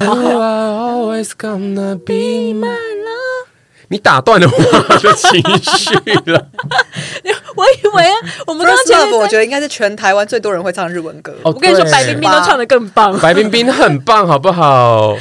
[0.00, 3.48] always gonna be my love。
[3.88, 5.94] 你打断了我的情绪
[6.30, 6.46] 了。
[7.56, 8.14] 我以为啊，
[8.46, 11.32] 我们刚刚前面我觉得应该是全台湾最多人会唱日文歌。
[11.42, 13.18] 哦、我跟你说，白冰冰都唱得更棒。
[13.18, 15.16] 白冰冰很棒，好不好？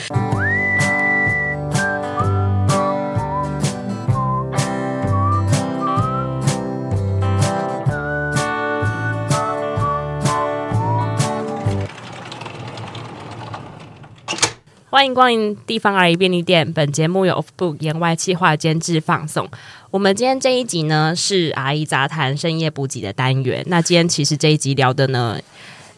[14.97, 16.73] 欢迎光临地方阿姨便利店。
[16.73, 19.47] 本节目由 Off Book 言外企划监制放送。
[19.91, 23.63] 我们今天这一集呢是阿姨杂谈深夜补给的单元。
[23.67, 25.39] 那今天其实这一集聊的呢，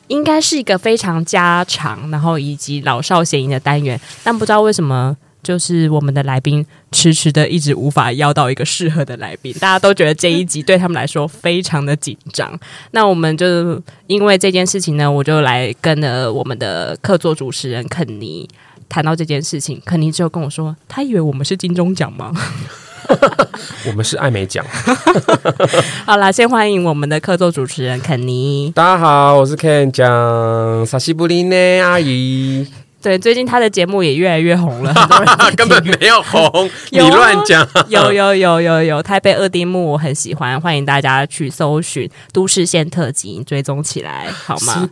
[0.10, 3.98] 应该是一个非常家常，然后以及老少咸宜的单元。
[4.22, 9.54] 但不知道为什么，就是我们的来宾迟迟的一直无法邀到一个适合的来宾。
[9.62, 12.60] 大家都觉得这一集对他们来说非常的紧张。
[12.92, 18.46] 那我们就因为这件事情呢，我就来跟了我们的客座主持人肯尼。
[18.90, 22.34] 谈到这件事情，肯尼就跟我说，他以为我们是金钟奖吗？
[23.88, 24.64] 我们是艾美奖。
[26.06, 28.72] 好啦，先欢迎我们的客座主持人肯尼。
[28.76, 32.68] 大家好，我是 Ken 讲萨西布林内阿姨。
[33.02, 34.94] 对，最近他的节目也越来越红了，
[35.56, 37.68] 根本没有红， 你乱讲。
[37.88, 44.90] 有有有有有，台北二丁目我很喜欢，欢迎大家去搜寻《都市线特辑》，追踪起来好吗？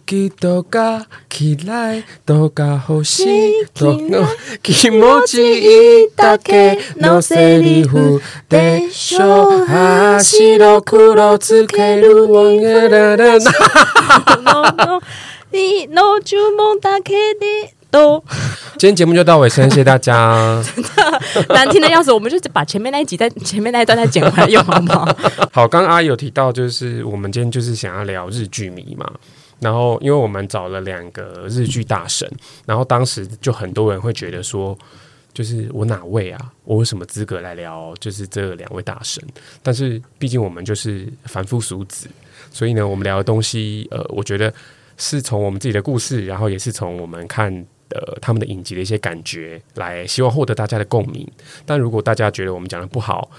[14.65, 15.01] 都，
[18.77, 20.63] 今天节目就到尾声，谢谢大家。
[21.33, 25.05] 真 的难听的要死，我们就把前面那一集在前面那一段再剪回来用好不好？
[25.51, 29.09] 好，刚刚阿姨有提到，就是我们今天就是想要聊日剧迷嘛。
[29.59, 32.31] 然后，因为我们找了两个日剧大神，
[32.65, 34.77] 然后当时就很多人会觉得说，
[35.33, 36.39] 就是我哪位啊？
[36.65, 37.91] 我有什么资格来聊？
[37.99, 39.23] 就是这两位大神？
[39.63, 42.07] 但是毕竟我们就是凡夫俗子，
[42.51, 44.53] 所以呢，我们聊的东西，呃，我觉得
[44.97, 47.65] 是从我们自己的故事，然后也是从我们看。
[47.89, 51.27] 的他们的影集的一些感觉，来希望获得大家的共鸣。
[51.65, 53.29] 但如果大家觉得我们讲的不好，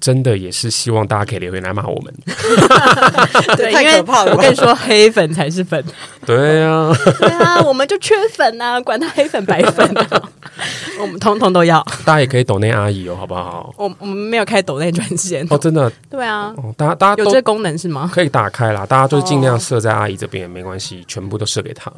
[0.00, 2.12] 真的也是希望大家可以留言来骂我们。
[3.56, 4.32] 对，太可怕了。
[4.32, 5.82] 我跟你说，黑粉才是粉。
[6.26, 10.22] 对啊，对啊，我们就缺粉啊，管他黑粉白粉啊，
[11.00, 11.84] 我们通通都要。
[12.04, 13.72] 大家也可以抖内阿姨哦，好不好？
[13.76, 15.90] 我我们没有开抖内专线哦，真的。
[16.10, 18.10] 对啊，哦、大家大家有这个功能是吗？
[18.12, 21.92] 可以打开啦，大家就尽量设在阿姨这边也没关系，全部都设给她。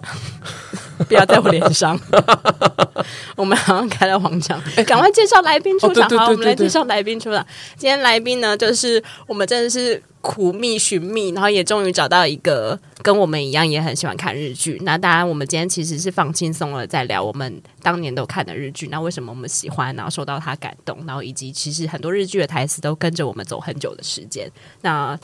[1.08, 1.98] 不要在我脸上。
[3.37, 6.08] 我们好像开了黄腔，赶快介绍来宾出场。
[6.10, 7.44] 好，我们来介绍来宾出场。
[7.76, 14.76] 今天来宾呢，就是我们真的是苦觅寻觅，然后也终于找到一个跟我们一样也很喜欢看日剧。
[14.82, 18.88] 那当然，我们今天其实是放轻松了，在聊我们当年都看的日剧。
[18.88, 24.50] 那为什么我们喜欢，然后受到他感动，然后以及其实很多日剧的台词都跟着我们走很久的时间。
[24.82, 25.16] 那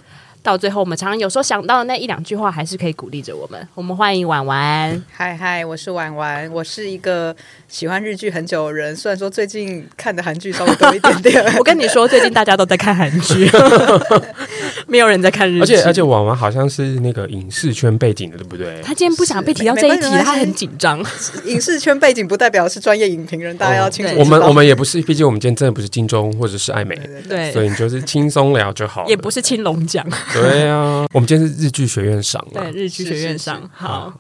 [0.42, 3.68] 到最后，我们常常有时候想到的那一两句话，还是可以鼓励着我们。
[3.74, 5.04] 我们欢迎婉婉。
[5.12, 7.34] 嗨嗨，我是婉婉，我是一个
[7.68, 8.94] 喜欢日剧很久的人。
[8.96, 13.48] 虽然说最近看的韩剧稍微多一点点， 我跟你说，最近大家都在看韩剧，
[14.88, 15.60] 没有人在看日剧。
[15.60, 18.80] 而且而且，婉婉好像是那个影视圈背景的，对不对？
[18.82, 21.00] 他今天不想被提到这一题，他很紧张。
[21.44, 24.12] 影视圈背景不代表是专业影评人，大家要清楚。
[24.18, 30.04] 我们我们也不是，毕竟我们今天真的不是金钟或者是爱美，对，对，对，所以你就是轻松聊就好，也不是青龙奖。
[30.40, 33.68] 对啊，我们今天是日剧学院赏，对，日剧学院赏。
[33.72, 34.12] 好，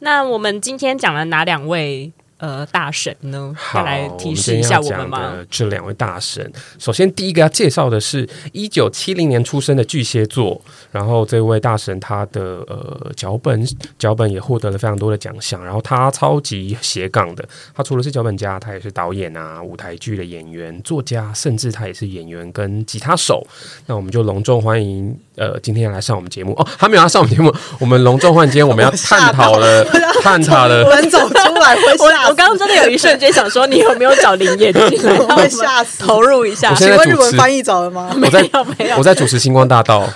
[0.00, 2.12] 那我们今天讲了哪两位？
[2.38, 3.54] 呃，大神呢？
[3.56, 5.46] 好，来提示一下我们吗？
[5.48, 13.64] 这两位大神，首先第一个要介绍的是一九七零年出生的巨蟹座，然后这位大神他的呃脚本
[13.96, 23.46] 脚本也获得了非常多的奖项，然后他超级斜杠的，他除了是脚本家，他也是导演啊，舞台剧的演员、作家，甚至他也是演员跟吉他手。
[23.86, 29.84] 那我们就隆重欢迎呃今天来上我们节目哦，他没有要上我们节目，我们隆重欢迎今天我们要探讨了
[30.22, 32.28] 探讨了，门走出来会吓。
[32.28, 35.18] 我刚刚真的有一瞬间想说，你有没有找林业进来？
[35.18, 36.04] 我会吓死！
[36.04, 36.74] 投入一下。
[36.74, 38.10] 请问日文翻译找了吗？
[38.14, 38.96] 没有，没有。
[38.98, 40.06] 我在主持《星光大道》。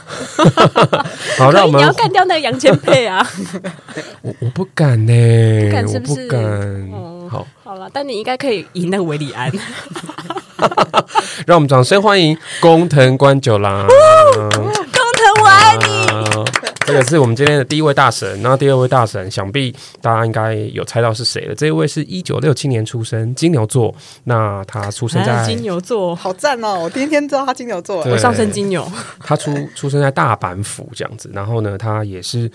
[1.39, 3.27] 好，让我们你要干掉那个杨千沛啊！
[4.21, 6.21] 我我不敢呢，不敢是不是？
[6.21, 6.91] 我不敢。
[7.31, 9.51] 好，好了，但你应该可以赢那个韦礼安。
[11.47, 13.87] 让我们掌声欢迎工藤官九郎。
[16.87, 21.55] 这个是我们今天的第一位大神，然后第二位大神，想必大家应该有猜到是谁了。
[21.55, 23.93] 这一位是一九六七年出生，金牛座。
[24.23, 26.83] 那他出生在金牛座，好赞哦！
[26.85, 28.89] 我天天知道他金牛座，我上升金牛。
[29.19, 32.49] 他出出生在大阪府这样子，然后呢，他也是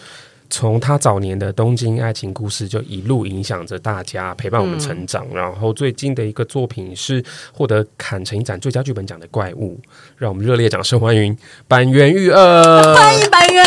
[0.50, 5.26] 从他早年的东京爱情故事就一路影响着大家，陪伴我们成长。
[5.32, 9.78] 嗯、然后最近的一个作品是获得坎城影展最佳剧本奖的《怪物》，
[10.18, 11.38] 让我们热烈掌声欢迎
[11.68, 12.96] 板垣玉二！
[12.96, 13.64] 欢迎坂元，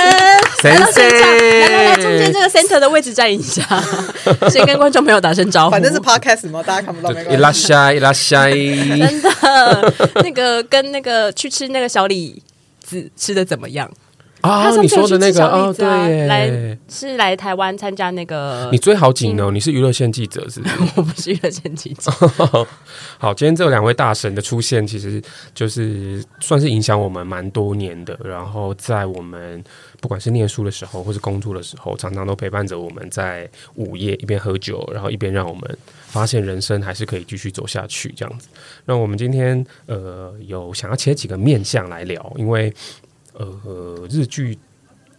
[0.70, 3.62] 来到现场，来来来，中间这个 center 的位置站一下，
[4.50, 5.70] 先跟观众朋友打声招呼。
[5.72, 7.32] 反正是 podcast 嘛，大家看不到没关系。
[7.32, 12.42] 一拉下，一拉下，真的，那个跟那个去吃那个小李
[12.82, 13.90] 子吃的怎么样？
[14.44, 18.68] 啊，你说的那个哦，对，来是来台湾参加那个。
[18.70, 20.74] 你追好紧哦，你是娱乐线记者是不是？
[20.96, 22.12] 我不是娱乐线记者。
[23.16, 25.22] 好，今天这两位大神的出现，其实
[25.54, 28.18] 就是算是影响我们蛮多年的。
[28.22, 29.64] 然后在我们
[30.02, 38.48] 不管是念书的时候，或是工作的时候，常常都陪伴着我们在午夜一边喝酒，然后一边让我们发现人生还是可以继续走下去这样子。
[38.84, 42.70] 那我们今天呃有想要切几个面向来聊，因为。
[43.34, 44.56] 呃，日剧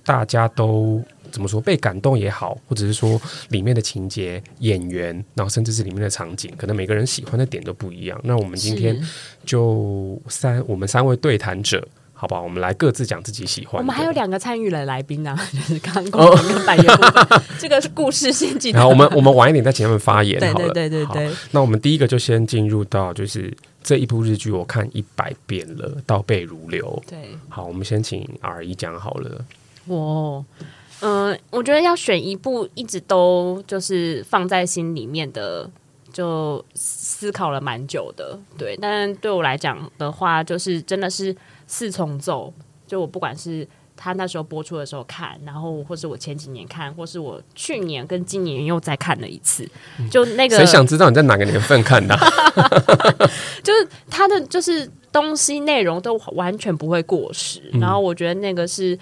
[0.04, 3.20] 大家都怎么说被感动也好，或者是说
[3.50, 8.20] 里面的情节、演员，然后甚至是里面的场景，可能每个人喜欢的点都不一样。
[8.24, 8.98] 那我们今天
[9.46, 12.42] 就三，我们三位对谈者，好不好？
[12.42, 13.82] 我们来各自讲自己喜欢。
[13.82, 18.72] 我们还有两个参与的来宾呢、啊， 就是刚刚跟坂元部分，哦、这个是故事先进。
[18.76, 20.70] 然后我们我们晚一点再请他们发言好了。
[20.72, 21.36] 对对对对对。
[21.52, 23.52] 那我们第一个就先进入到就是。
[23.86, 27.04] 这一部日剧我看一百遍了，倒背如流。
[27.08, 29.46] 对，好，我们先请 R 一讲好了。
[29.86, 30.44] 我，
[31.02, 35.70] 嗯、呃，我觉得要选一部一直都就是放在心里面的，
[36.12, 38.40] 就思考了蛮久的。
[38.58, 42.52] 对，但对我来讲的话，就是真的是四重奏。
[42.88, 43.68] 就我不管是。
[43.98, 49.68] 他那时候播出的时候看，然后或是我前几年看，或是我去年跟今年又再看了一次，
[50.12, 52.16] 就那个谁想知道你在哪个年份看的？
[53.64, 58.98] 就是他的就是东西内容都完全不会过时，嗯、然后我觉得那个是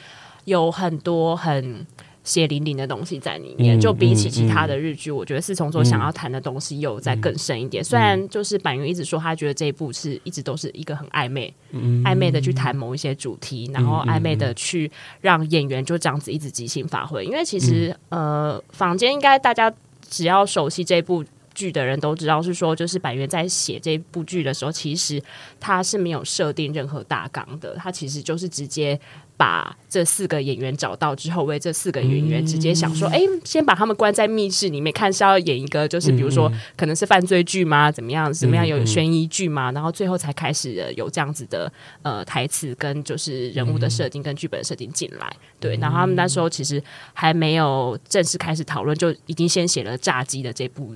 [0.46, 1.86] 有很多很。
[2.24, 7.84] 血淋淋的东西在里面，嗯、就比起其他的日剧，嗯、我觉得四重奏想要谈的东西又再更深一点。
[7.84, 14.90] 嗯、虽然就是板垣一直说他觉得这一部是一直都是一个很暧昧、嗯、暧昧的去谈某一些主题，嗯、然后暧昧的去
[15.20, 17.26] 让演员就这样子一直即兴发挥。
[17.26, 19.74] 因为其实、嗯、呃，坊间应该大家
[20.10, 25.22] 只要熟悉这部剧的人都知道，是说就是坂元在写这部剧的时候，其实
[25.60, 28.98] 他是没有设定任何大纲的，他其实就是直接。
[29.44, 37.92] 把这四个演员找到之后，为这四个演员直接想说：“哎、嗯，先把他们关在密室里面，看是要演一个，就是比如说可能是犯罪剧吗？
[37.92, 38.32] 怎么样？
[38.32, 39.70] 怎么样有悬疑剧吗？
[39.74, 41.70] 然后最后才开始有这样子的
[42.04, 45.36] 呃台词跟就是人物的设定跟剧本设定进来。
[45.60, 46.82] 对，然后他们那时候其实
[47.12, 50.96] 还没有正式开始讨论，就已经先写了炸鸡的这部。”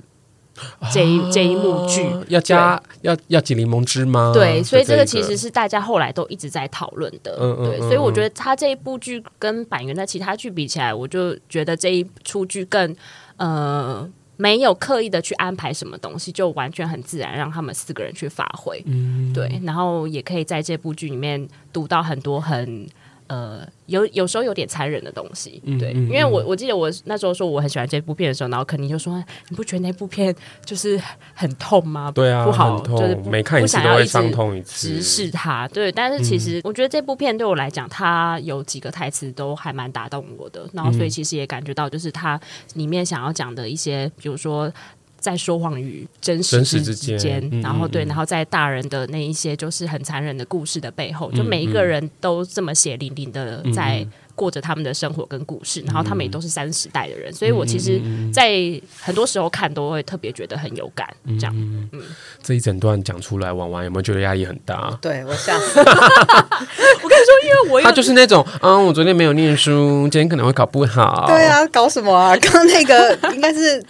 [0.92, 4.32] 这一、啊、这一幕剧要加要要挤柠檬汁吗？
[4.34, 7.36] 对，所以这个其实是大家后来都一直在讨论的。
[7.40, 12.94] 嗯嗯，对，所以我觉得他这一部剧跟板垣的其他剧比起来，我就觉得这一出剧更
[13.36, 18.82] 呃没有刻意的去安排什么东西，就完全很自然让他们四个人去发挥。
[18.86, 22.86] 嗯，对，然后也可以在这部剧里面读到很多很。
[23.28, 30.34] 呃，有有时候有点残忍的东西，对，嗯嗯、因为我我记得我那时候说我很喜欢这部片的时候，然后肯定就说你不觉得那部片
[30.64, 31.00] 就是
[31.34, 32.10] 很痛吗？
[32.14, 35.68] 对啊，不好，就是每看一次都会伤痛一次，直视它。
[35.68, 42.40] 对，但是其实我觉得这部片对我来讲，它有几个台词都还蛮打动我的，然后所以其实也感觉到就是它
[42.74, 44.72] 里面想要讲的一些，比如说。
[45.20, 54.06] 在说谎与真实之间，然后对，然后在大人的那一些就是很残忍的故事的背后，就每一个人都这么血淋淋的在
[54.36, 58.00] 过着他们的生活跟故事，然后他们也都是三十代的人，所以我其实，
[58.32, 61.08] 在很多时候看都会特别觉得很有感。
[61.40, 61.52] 这样，
[61.92, 62.02] 嗯，
[62.40, 64.96] 这一整段讲出来，婉婉有没有觉得压力很大？
[65.02, 65.80] 对我吓死！
[65.82, 71.24] 我跟你说，因为我他就是那种，嗯，我昨天没有念书，今天可能会考不好。
[71.26, 72.36] 对啊，搞什么啊？
[72.36, 73.84] 刚刚那个应该是。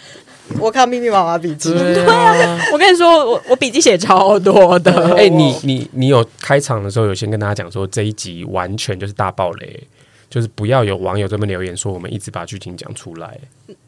[0.57, 4.91] 我看密密麻麻笔记，对啊， 我跟你说，我我笔记写超多的。
[5.15, 9.83] 哎、欸，你你你有开场的时候有先跟大家讲说，这一集完全就是大爆雷，
[10.29, 13.37] 就是不要有网友这边留言说我们一直把剧情讲出来，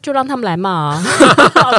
[0.00, 1.02] 就让他们来骂啊！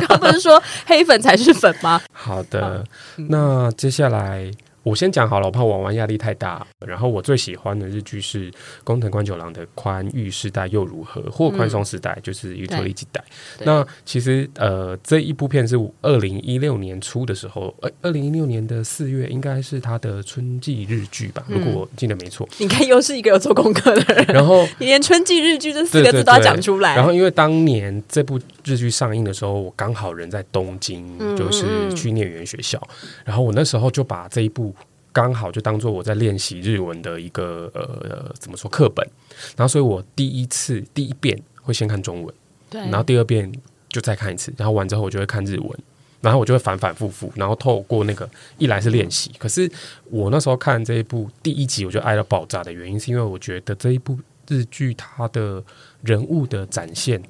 [0.07, 2.01] 刚不是说黑粉才是粉吗？
[2.11, 2.83] 好的，
[3.15, 4.51] 那接下来。
[4.84, 6.66] 我先讲好了，我怕玩完压力太大。
[6.86, 8.50] 然后我最喜欢的日剧是
[8.84, 13.22] 宫藤官九郎的《宽裕世代又如何》或《宽松世代》，嗯、就是《ゆとり时代》。
[13.64, 22.48] 那其实呃，这一部片是二零一六年初的时候，呃，二零一六年的四月应该是他的春季日剧吧，嗯、如果我记得没错。
[22.56, 24.24] 你看，又是一个有做功课的人。
[24.28, 26.96] 然后你连春季日剧这四个字都要讲出来。
[26.96, 34.71] 然后因为当年这部日剧上映的时候，我刚好人在东京，就是去念语言学校，嗯嗯然后我那时候就把这一部。
[35.13, 39.07] 刚好就当做我在练习日文的一个呃怎么说课本，
[39.55, 42.35] 然后所以我第一次第一遍会先看中文，
[42.69, 43.49] 对，然后第二遍
[43.87, 45.79] 就再看一次，然后完之后我就会看日文，
[46.19, 48.27] 然后我就会反反复复，然后透过那个
[48.57, 49.71] 一来是练习，可是
[50.09, 54.17] 我那时候看这一部第一集我就爱到爆炸的原因，是因为我觉得这一部
[54.47, 55.63] 日剧它的
[56.01, 57.21] 人物的展现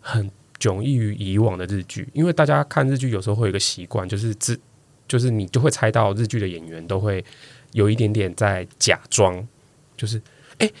[0.00, 4.60] 很迥异于以往的日剧，因为大家看日剧有时候会有一个习惯，就是自
[5.10, 7.22] 就是你就会猜到日剧的演员都会
[7.72, 9.46] 有一点点在假装，
[9.96, 10.16] 就是
[10.58, 10.66] 哎。
[10.66, 10.72] 欸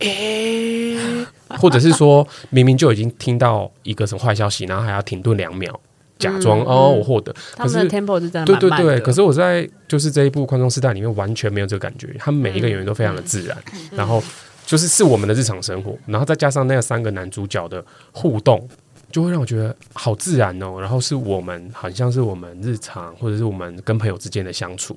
[0.00, 1.26] 诶、欸，
[1.58, 5.78] 或者是说明明就已经听到一个什么坏消息，然后还要停顿两秒，
[6.18, 7.30] 假装、嗯、哦，我获得。
[7.54, 9.00] 他们的 tempo 是真的对对对。
[9.00, 14.22] 可是我在就是这一部《宽松时代》里面完全没有这个感觉，他们每一个演员都非常的自然，嗯、然后
[14.64, 18.66] 就是是我们的日常生活，然后再加上那三个男主角的互动，
[19.10, 20.80] 就会让我觉得好自然哦。
[20.80, 24.96] 然后是我们好像是我们日常或者是我们跟朋友之间的相处。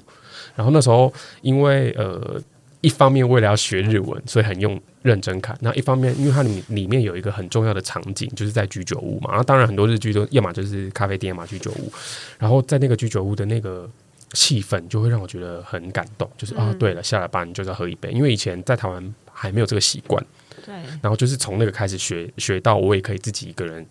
[0.55, 2.41] 然后那时候因为呃。
[2.85, 5.57] 一方面为了要学日文，所以很用认真看。
[5.61, 9.33] 那一方面，因为它里里面有一个很重要的场景，就是在居酒屋嘛。
[9.33, 11.89] 然当然很多日剧都要么就是咖啡店嘛，居酒屋。
[12.37, 13.89] 然后在那个居酒屋的那个
[14.33, 16.29] 气氛，就会让我觉得很感动。
[16.35, 18.11] 就是、啊，对了，下了班就是要喝一杯。
[18.11, 20.21] 因为以前在台湾还没有这个习惯。
[20.65, 20.75] 对。
[21.01, 23.87] 然后就是从那个开始学学到，我也可以自己一个人，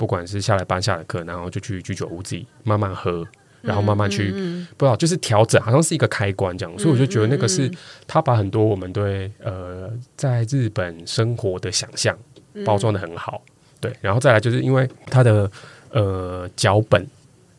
[0.00, 3.28] 不管是下了班下了课，然后就去居酒屋自己慢慢喝。
[3.62, 7.70] 然后慢慢去，嗯嗯、不知道就是调整，好像是一个开关这样，嗯、所以我就觉得那个是
[8.06, 12.16] 他把很多我们对呃在日本生活的想象
[12.64, 15.50] 包装的很好，嗯、对，然后再来就是因为他的
[15.90, 17.06] 呃脚本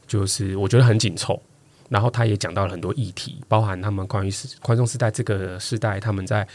[0.07, 1.39] 就是我觉得很紧凑，
[1.87, 6.47] 然后他也讲到了很多议题，包含他们关于宽松时代这个时代他们在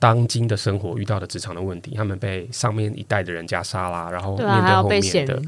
[0.00, 5.40] 当今的生活遇到的职场的问题，他们被上面一代的人家杀啦，然后面对后面的。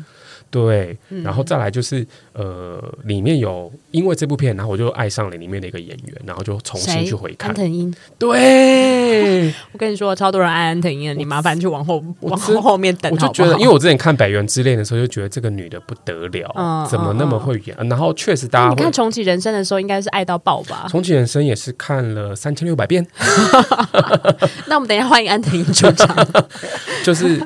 [0.53, 0.95] 对，
[1.25, 2.01] 然后再来就是、
[2.35, 7.93] 嗯、呃，里面有因为这部片，然后我就爱上了里面的一个演员，然后就重新去回看安藤樱。
[8.19, 13.29] 对， 我跟你说，超多人爱安藤樱，你麻烦去往后往后后面等好好。
[13.29, 17.75] 我就觉得，因为我之前看《百元之恋》的时候，就觉得这个女的不得了，嗯、怎么那么会演？
[17.79, 20.87] 嗯、然后确实，大家你看重启人生的时候，应该是爱到爆吧？
[20.91, 23.07] 重启人生也是看了三千六百遍。
[24.69, 26.15] 那我们等一下欢迎安藤樱出场，
[27.03, 27.43] 就是。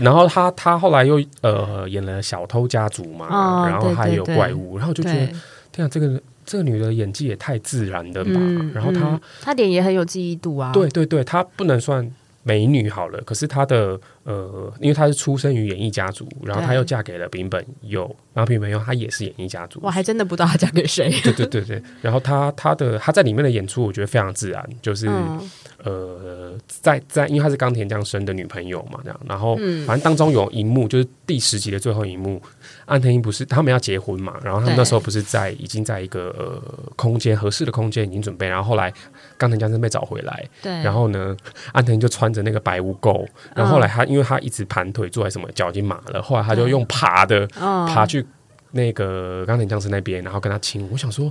[0.00, 5.26] 然后他他后来又呃演了小偷家族嘛，哦、然后还有怪物，然后就觉得
[5.72, 8.32] 天啊，这个这个女的演技也太自然了吧。
[8.34, 10.72] 嗯、然后她她脸也很有记忆度啊。
[10.72, 12.08] 对对对，她不能算
[12.42, 18.04] 美女好了，可是她的呃，因为她是出生于演艺家族，然后她又嫁给了丙本佑，
[18.34, 19.78] 然后丙本佑她也是演艺家族。
[19.82, 21.08] 我还真的不知道她嫁给谁。
[21.22, 25.06] 对对对对，然后她她的她在里面的演出，我觉得非常自然，就是。
[25.08, 25.40] 嗯
[25.84, 29.54] 呃，在在，因为她是冈田将生的女朋友嘛，这样，然后
[29.86, 32.42] 反正当中有一幕，就是第十集的最后一幕，
[32.86, 36.60] 安藤英不是他们要结婚嘛，然后他们那时候不是在已经在一个呃
[36.96, 38.92] 空间合适的空间已经准备，然后后来
[39.38, 41.36] 冈田将生被找回来，对，然后呢，
[41.72, 48.24] 安藤英就穿着那个白污垢，然后后来他因为他一直盘腿坐在什么脚已经麻了，后来他就用爬的爬去
[48.72, 51.30] 那个钢铁将生那边，然后跟他亲，我想说。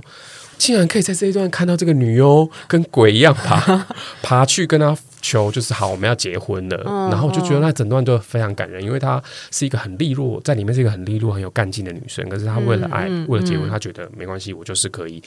[0.58, 3.86] 竟然可以在这一段看到这个女优跟鬼一样爬
[4.22, 6.82] 爬去跟他求，就是好，我们要结婚了。
[6.86, 12.26] 嗯、然后我就觉得那整段都非常感人，因为她是一个很利落，在里面是一个很利落、很有干劲的女生。
[12.30, 15.22] 可是她为了爱，为了结婚，她觉得没关系，我就是可以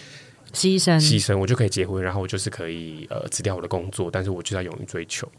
[0.52, 5.32] 牺牲牺牲，我就可以结婚，然后我就是可以呃辞掉我的工作，但是我就要勇于追求。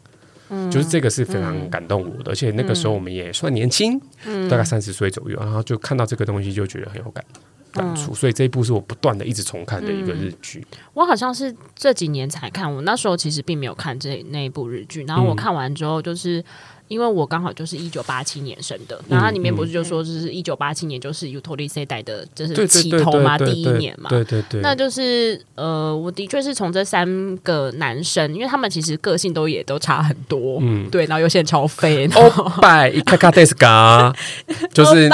[0.51, 7.25] 嗯、就是这个是非常感动我的，嗯、而且那个时候我们也算年轻，嗯、大概三十岁左右，然后就看到这个东西就觉得很有感。
[7.73, 10.59] 感触，所以这一部是我不断的一直重看的一个日剧。
[10.71, 10.77] 嗯。
[10.93, 15.05] 我好像是这几年才看，我那时候其实并没有看这那一部日剧。
[15.05, 16.43] 然后我看完之后，就是。
[16.91, 32.29] 因为我刚好就是一九八七年生的，然后它里面不是就说就是一九八七年就是 Yutori 世代的，就是起头嘛，第一年嘛，对对对，那就是呃，我的确是从这三个男生，因为他们其实个性都也都差很多，嗯，对，然后有些人超废，欧
[32.61, 34.13] 拜一卡卡德斯嘎，
[34.73, 35.09] 就是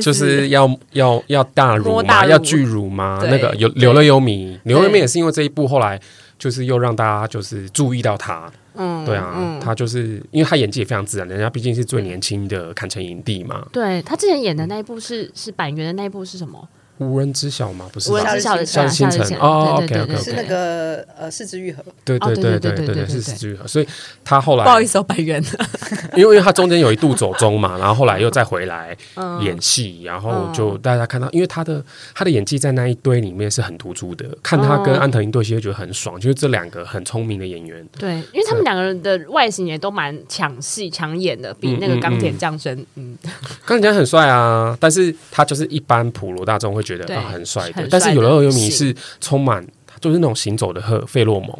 [0.00, 0.50] 就是。
[0.50, 6.00] 要要要大乳嘛，要巨乳嘛，那个有柳乐优弥，柳乐优弥也是因为这一部后来
[6.38, 8.50] 就是又让大家就是注意到他。
[8.74, 13.66] 嗯，对啊，嗯、他就是因为他演技也非常自然，人家毕竟是最年轻的坎城影帝嘛。
[13.72, 16.68] 对，他之前演的那一部是是板垣的那一部是什么？
[17.00, 17.88] 无人知晓吗？
[17.92, 23.88] 不是，无人知晓的夏日星辰哦，OK OK，是那个呃，四肢愈合，对对对对对对，是是枝裕和，所以
[24.22, 25.42] 他后来不好意思哦，白猿，
[26.14, 28.96] 因为因为他中间有一度走中嘛，然后后来又再回来
[29.42, 31.82] 演戏，然后就大家看到，因为他的
[32.14, 43.16] 他的演技在那一堆里面是很突出的，看他跟安藤英对戏就觉得很爽，就是这两个很聪明的演员，对，因为他们两个人的外形也都蛮抢戏抢眼的，比那个钢铁降生，嗯，
[43.64, 49.64] 冈田将生很帅啊，但是他就是一般普罗大众会觉得啊很帅的，但是有的乐优弥是充满，
[50.00, 51.56] 就是那种行走的荷费洛蒙，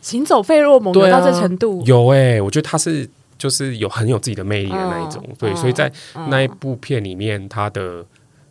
[0.00, 3.08] 行走费洛蒙到这程度，有哎，我觉得他是
[3.38, 5.24] 就是有很有自己的魅力的那一种。
[5.28, 8.04] 嗯、对，所以在嗯、那一部片里面，他的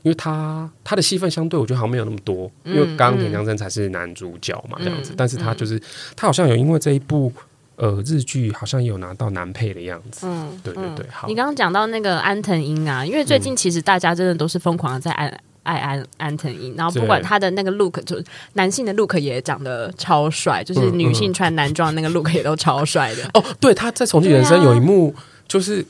[0.04, 5.12] 因为他他的戏份相对我觉得好像没有那么多，嗯、因为刚刚田江真才是男主角嘛，这样子。
[5.12, 5.82] 嗯、但是他就是
[6.16, 7.32] 他好像有因为这一部。
[7.78, 10.28] 呃，日剧好像也有拿到男配的样子。
[10.28, 11.04] 嗯，对对对。
[11.10, 15.28] 好，你刚刚讲到那个安藤樱啊，因为最近其实大家真的都是疯狂的在爱
[15.64, 18.22] 爱安安藤樱，然后不管他的那个 look，就
[18.54, 23.24] 男性的 look 也长得超帅，就是女性穿男装那个 look 也都超帅的。
[23.34, 25.14] 哦，对，他在《重庆人生》有一幕
[25.48, 25.86] 就是。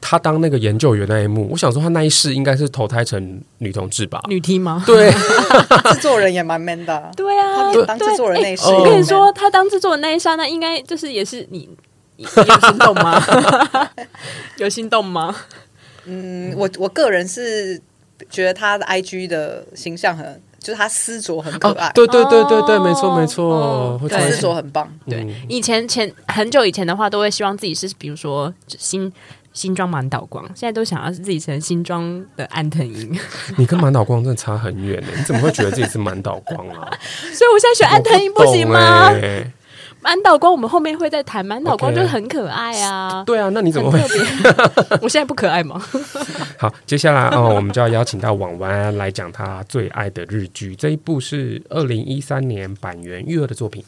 [0.00, 4.22] 他当那个研究员那一幕，我想说他那一世应该是投胎成女同志吧？
[4.28, 4.80] 女 T 吗？
[4.86, 5.10] 对，
[5.92, 7.10] 制作人也蛮 man 的。
[7.16, 11.68] 对啊，他当制作人那一世，我跟你说，他当制作人那一刹那，应该就是也是你
[12.16, 13.20] 有心动吗？
[14.58, 15.34] 有心动吗？
[16.04, 17.82] 嗯，我我个人是
[18.28, 21.90] 觉得他的 IG 的形象很，就是他丝着很可爱。
[21.94, 24.88] 对对对对对，没错没错，对，丝着很棒。
[25.08, 29.12] 对，以前前很久以前的话，都会希望自己是比如说新。
[29.54, 33.18] 新装满岛光，现在都想要自己成新装的安藤樱。
[33.58, 36.88] 你跟满岛光真的差很远呢，你怎么会觉得自己是满岛光啊？
[37.34, 39.10] 所以我现在选安藤樱不行吗？
[40.00, 43.22] 满岛光我们后面会再谈，满岛光就是很可爱啊。
[43.26, 44.00] 对啊，那你怎么会？
[45.02, 45.82] 我现在不可爱吗？
[46.58, 50.74] 好，接下来哦，我们就要邀请到婉婉来讲她最爱的日剧。
[50.76, 53.84] 这一部是二零一三年坂元裕二的作品。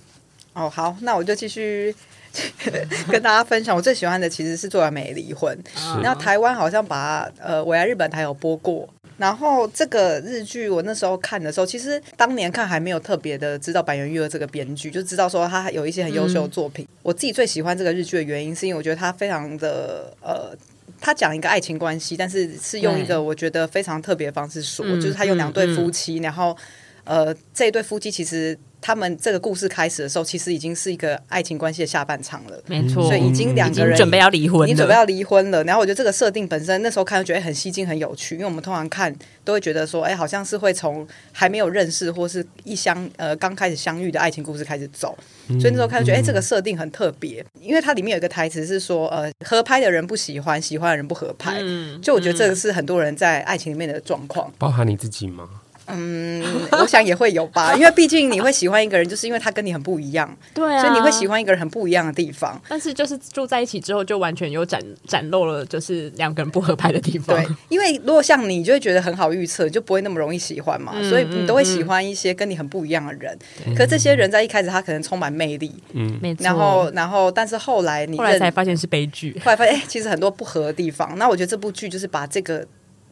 [0.54, 1.94] 哦，好，那我就继续。
[3.10, 5.58] 跟大家分享，我最喜欢的其实是《做完美离婚》，
[6.00, 8.88] 然后台湾好像把呃，我来日本台有播过。
[9.20, 16.86] 然后这个日剧我那时候看的时候，其实当年看还没有特别的知道板垣育二这个编剧，就知道说他有一些很优秀的作品。
[16.86, 20.56] 嗯、我自己最喜欢这个日剧的原因，是因为我觉得他非常的呃，
[20.98, 26.56] 他讲一个爱情关系，但是是用一个我觉得非常特别的方式说，嗯、就是他有两对夫妻，嗯、然后
[27.04, 28.58] 呃，这一对夫妻其实。
[28.80, 35.62] 他们这个故事开始的时候，其实已经是一个爱情关系的下半场了，没错，所以已经两个人准备要离婚，已经准备要离婚了。
[35.64, 45.16] 然后我觉得这个设定本身那时候看就觉得很吸睛、很有趣，因为我们通常看都会觉得说，哎，好像是会从还没有认识或是一相呃刚开始相遇的爱情故事开始走。
[45.60, 51.58] 所以那时候看就觉得，哎，这个设定很特别，因为它里面有一个台词是说，呃，合拍的人不喜欢，喜欢的人不合拍。
[51.60, 55.48] 嗯，就我觉得这个是很多人在爱情里面的状况，包含你自己吗？
[55.94, 62.60] 嗯，我想也会有吧， 因为毕竟你会喜欢一个人，就是因为他跟你很不一样，对啊，所以你会喜欢一个人很不一样的地方。
[62.68, 67.36] 但是就是住在一起之后，就完全有展展露了，就是两个人不合拍的地方。
[67.36, 73.38] 对，因为如果像你，就会觉得很好预测，就不会那么容易喜欢嘛，嗯、所以你都会喜欢一些跟你很不一样的人。
[73.66, 76.44] 嗯、可这些人在一开始他可能充满魅力，嗯，没错。
[76.44, 81.16] 然后，然后，但是后来你后来才发现是悲剧，后来发现哎、欸，其实很多不合的地方。
[81.18, 82.66] 那我觉得这部剧就是把这个。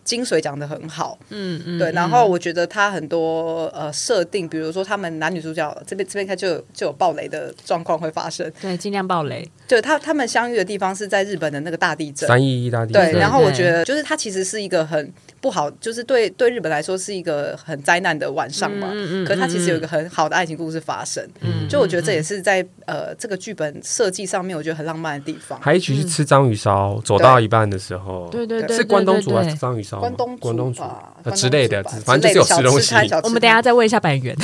[0.09, 9.47] 精髓讲的很好，嗯嗯，对，然后我觉得他很多呃设定，比如说他们男女主角这边这边看就有就有暴雷的状况会发生，对，尽量暴雷。
[9.67, 13.13] 就他他们相遇的地方是在日本的那个大地震，三一一大地震。
[13.13, 25.59] 对，然后我觉得就是他其实是一个很不好，就是对对日本来说是一个很灾难的晚上嘛，嗯嗯，可是它其实有一个很好的爱情故事发生，嗯，就我觉得这也是在呃这个剧本设计上面我觉得很浪漫的地方。
[25.61, 30.01] 还一起去吃章鱼烧，走到一半的时候，对对对，是关东煮还是章鱼烧？
[30.01, 32.95] 关东关东煮吧，之类的，反正就是有吃东西。
[33.23, 34.37] 我们等下再问一下坂元，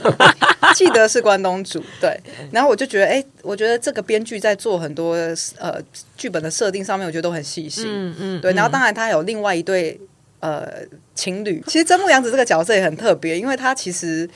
[0.74, 1.82] 记得是关东煮。
[2.00, 2.18] 对，
[2.50, 5.14] 然后我就觉得，哎，我觉得这个编剧在做很多
[5.58, 5.78] 呃
[6.16, 7.84] 剧本的设定上面，我觉得都很细心。
[7.88, 8.52] 嗯嗯，对。
[8.52, 10.00] 然后当然他有另外一对
[10.42, 10.68] 呃
[11.14, 14.28] 情侣，其实真木阳子这个角色也很特别，因为她其实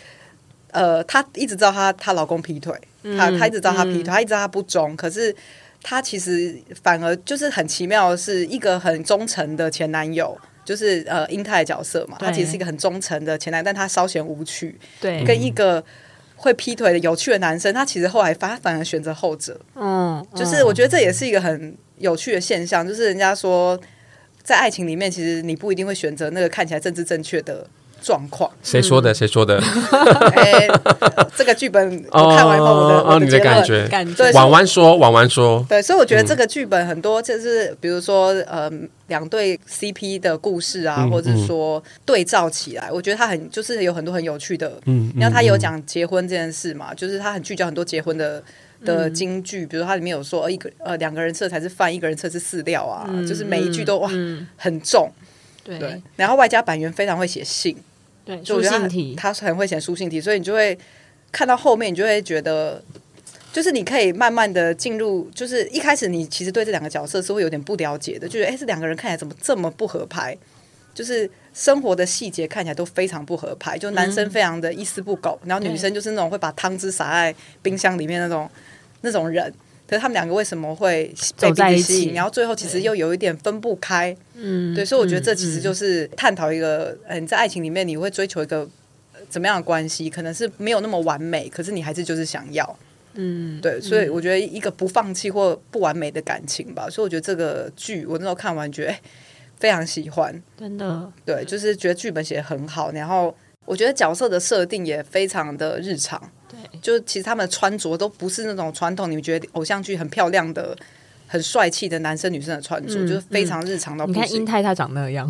[0.70, 2.74] 呃她一直知道她她老公劈腿，
[3.18, 5.36] 她她一直知道她劈腿，她一直知道他不忠，可是。
[5.82, 12.16] 他其实反而就是很奇妙的是一个很忠诚的前男友，就是呃英泰的角色嘛。
[12.18, 14.76] 对他其实是一个很忠诚的前男，但他稍显无趣。
[15.00, 15.84] 对，跟一个
[16.34, 19.60] 会劈腿的有趣的男生，他其实后来反而选择后者。
[19.76, 23.78] 嗯，就是我觉得这也是一个很有趣的现象，就是人家说
[24.46, 27.66] 在爱情里面，其实你不一定会选择那个看起来政治正确的。
[28.02, 28.48] 状况？
[28.62, 29.12] 谁说的？
[29.12, 29.58] 谁说的？
[30.36, 30.68] 哎，
[31.34, 34.30] 这个剧本我看完后，我的哦，你的感觉，感觉。
[34.32, 38.70] 婉婉说，婉婉说，对，所以我觉得这个剧本很多就是，比如说，呃，
[39.08, 48.40] 两对 CP 的故事啊，或者是说对照起来，我觉得他很就是有很多很有趣的，嗯，然后他有讲结婚这件事嘛，就是他很聚焦很多结婚的
[48.84, 54.10] 的京剧，比如它里面有说，一个呃两个人吃才是饭，一个人吃是饲料啊，就是每一句都哇
[54.56, 55.10] 很重，
[55.64, 57.76] 对，然后外加板垣非常会写信。
[58.24, 60.76] 对，书信体，他很会写书信体，所以你就会
[61.30, 62.82] 看到后面，你就会觉得，
[63.52, 70.36] 就是你可以慢慢的进入，就是一开始你其实对这两个角色是会有点不了解的，就是哎，这两个人看起来怎么这么不合拍？
[70.96, 78.50] 就是生活的细节看起来都非常不合拍，就男生非常的一丝不苟，嗯、然后女生就是那种会把汤汁洒在冰箱里面那种
[79.02, 79.52] 那种人，
[79.86, 82.12] 可是他们两个为什么会走在一起？
[82.14, 84.16] 然后最后其实又有一点分不开。
[84.34, 88.66] 嗯，对，所以我觉得这其实就是探讨一个，嗯，你在爱情里面你会追求一个
[89.28, 90.08] 怎么样的关系？
[90.08, 92.78] 可能是没有那么完美，可是你还是就是想要。
[93.18, 96.88] 嗯，对，所以我觉得一个不放弃或不完美的感情吧。
[96.90, 99.00] 所以我觉得这个剧我那时候看完觉得哎，
[99.58, 101.12] 非常喜欢，真的。
[101.24, 106.20] 对，就是觉得剧本写得很好，然后我觉得角色的设定也非常的日常。
[106.48, 110.76] 对，就其实他们的穿着都不是那种传统，你们觉得偶像剧很漂亮的、
[111.26, 114.06] 很帅气的男生女生的穿着，嗯、就是非常日常的。
[114.06, 115.28] 你看英泰他长那样，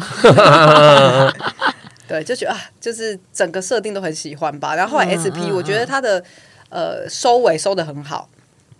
[2.07, 4.75] 对，就觉得啊，就是整个设定都很喜欢吧。
[4.75, 6.23] 然后后来 SP，我觉得他的。
[6.69, 8.29] 呃，收尾收的很好，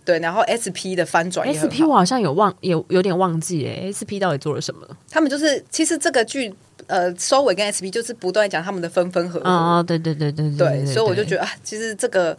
[0.07, 4.87] 对，然后 S P 的翻转，S P 我好像有忘，有有点忘记哎，S P 到底做了什么？
[5.11, 6.53] 他们就是，其实这个剧，
[6.87, 12.37] 呃，收尾跟 S P 就是不断讲他们的分分合合，哦，对对对对对，对，所以我就觉得啊，其实这个。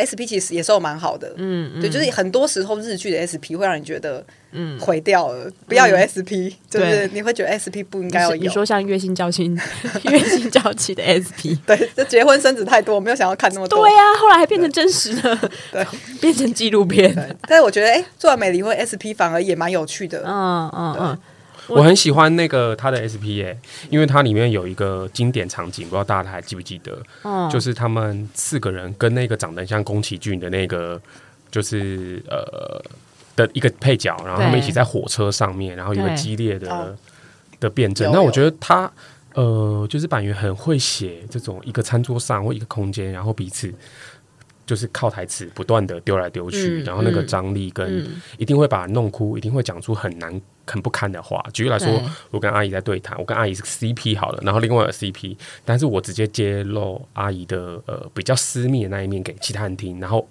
[0.00, 8.42] S P 其实也收蛮好的，嗯，嗯，对，就是很多时候日剧的 S P 会让你觉得，嗯，毁掉了，不要有 S P，就是你会觉得 S P 不应该要有。
[8.42, 9.44] 你说像月薪娇妻、
[10.10, 13.80] 月薪娇妻的 S P，对，这结婚生子太多，没有想要看那么多。
[13.80, 15.86] 对呀、啊，后来还变成真实的，对，
[16.20, 17.14] 变成纪录片。
[17.42, 21.18] 但是我觉得，哎、欸，做完美离婚 S P 反而也蛮有趣的，嗯嗯嗯。
[21.68, 23.54] 我很喜欢那个他的 SP 哎，
[23.90, 26.98] 因为它里面有一个经典场景，不知道大家还记不记得？
[27.24, 30.98] 嗯，就是他们四个人跟那个长得像宫崎骏的那个，
[31.50, 32.82] 就是呃
[33.38, 36.96] 的一个配角，然后他们一起在火车上面，然后有个激烈的
[37.60, 38.10] 的辩证。
[38.12, 38.90] 那我觉得他
[39.34, 43.72] 呃，就是坂元很会写这种一个餐桌上或一个空间，然后彼此。
[44.68, 51.42] 就是靠台词不断的丢来丢去，嗯、然后那个张力跟一定会把人弄哭，嗯、一定会讲出很难很不堪的话。
[51.54, 51.88] 举例来说，
[52.30, 60.28] 我跟阿姨在对谈，我跟阿姨是 CP 好了，然后另外有 CP，但是我直接揭露阿姨的呃比较私密的那一面给其他人听，然后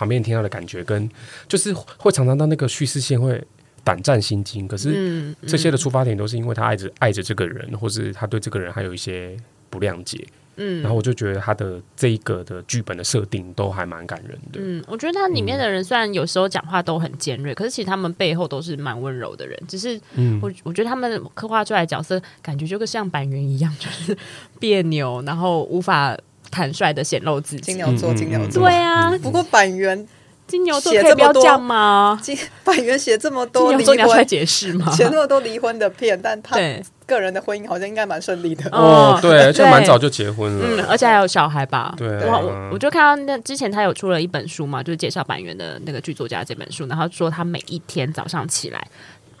[0.00, 1.06] 旁边听到的感觉跟
[1.46, 3.38] 就是会常常到那个叙事线会
[3.84, 4.66] 胆战心惊。
[4.66, 9.36] 可是这些的出发点都是因为他爱着爱着这个人，或是他对这个人还有一些
[9.68, 10.26] 不谅解。
[10.56, 14.58] 嗯，然后我就觉得他的这一个的剧本的设定都还蛮感人的。
[14.60, 19.58] 嗯，我觉得他里面的人虽然有时候讲话都很尖锐，嗯、可是其实他们背后都是蛮温柔的人。
[19.68, 20.00] 只是，
[20.42, 24.16] 我我觉得他们刻画出来的角色，感觉就跟像板垣一样，就是
[24.58, 26.18] 别扭，然后无法
[26.50, 27.62] 坦率的显露自己。
[27.62, 29.10] 金牛座，金牛座，对啊。
[29.22, 30.06] 不过板垣。
[30.46, 32.20] 金牛座可以不要这样吗？
[32.64, 34.90] 坂元写这么多你要来解释吗？
[34.90, 36.58] 写那么多离婚的片，但他
[37.06, 38.68] 个人的婚姻好像应该蛮顺利的。
[38.72, 41.94] 哦，对，而且蛮早就结婚了，嗯，而且还有小孩吧？
[41.96, 48.84] 对，我我就看到那之前他有出了一本书嘛，就是介绍坂元的那个剧作家这本书，然后说他每一天早上起来。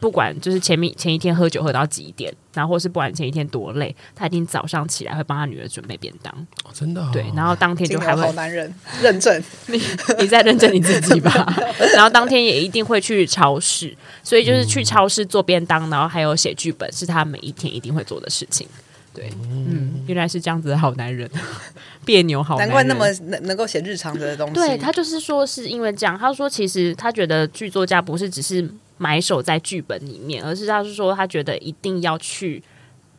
[0.00, 6.34] 不管就是前面前一天喝酒喝到几点，然后或是不管前一天多累，他一定早上起来会帮他女儿准备便当。
[6.64, 7.10] 哦、真的、哦？
[7.12, 8.22] 对，然后当天就还会。
[8.22, 9.80] 好男人，认证 你，
[10.18, 11.46] 你在认证你自己吧。
[11.94, 18.66] 然后当天也一定会去超市，所以就是去超市做便当，然后还有写剧本，是他每一天一定会做的事情。
[19.14, 21.30] 对，嗯，原来是这样子的好男人，
[22.04, 24.54] 别扭好男人，难怪那么能能够写日常的东西。
[24.54, 28.70] 对，他就是说是因为这样，他说其实他觉得剧作家不是只是。
[29.02, 32.62] 埋首在剧本里面，而是他是说，他觉得一定要去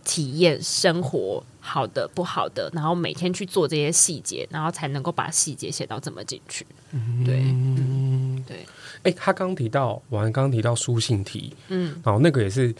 [0.04, 6.64] 体验生活，好的、不好的，然后每天去做这些细节，然后才能够把细节写到这么进去。
[7.26, 8.58] 对，嗯、对。
[8.58, 12.76] 哎、欸，他刚提到，我刚刚提到书信题，嗯，然后那个也是。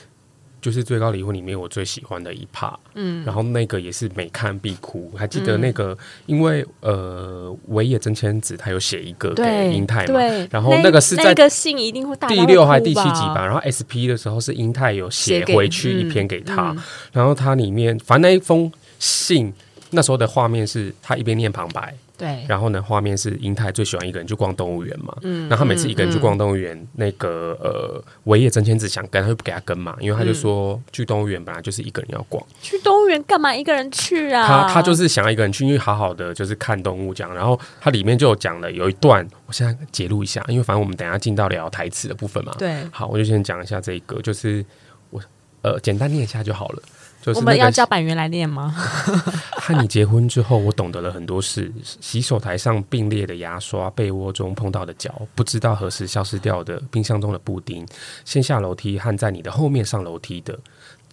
[0.62, 5.98] 就是最高离婚里面我最喜欢的一 part，嗯，然后那个也是每看必哭，还记得那个，嗯、
[6.28, 16.76] 因为呃，尾野真千子他有写一个给英泰嘛，对，然后那个是在那个信一定会第六还第七集吧，然后 SP 的时候是英泰有写回去一篇给他，
[17.12, 19.52] 然后他里面反正那一封信
[19.90, 21.94] 那时候的画面是他一边念旁白。
[22.22, 34.46] 对，然后呢，画面是英泰最喜欢一个人去逛动物园嘛，嗯，然后他每次一个人去逛动物园，嗯、那个呃，尾野真千子想跟，他就不给他跟嘛，因为他就说、嗯、去动物园本来就是一个人要逛，去动物园干嘛一个人去啊？
[34.48, 44.64] 他他就是想要一个人去，因为好好的就是看动物这样，然后他里面就有讲了有一段，我现在截录一下，因为反正我们等一下进到聊台词的部分嘛，对，好，我就先讲一下这个，就是
[45.10, 45.20] 我
[45.64, 46.84] 呃简单念一下就好了。
[47.22, 48.74] 就是我们要叫板员来念吗？
[49.62, 51.72] 和你结婚之后，我懂得了很多事。
[51.84, 57.86] 洗手台上并列的牙刷，被窝中碰到的脚，不知道何时消失掉的冰箱中的布丁，
[58.26, 60.58] 先下楼梯和在你的后面上楼梯的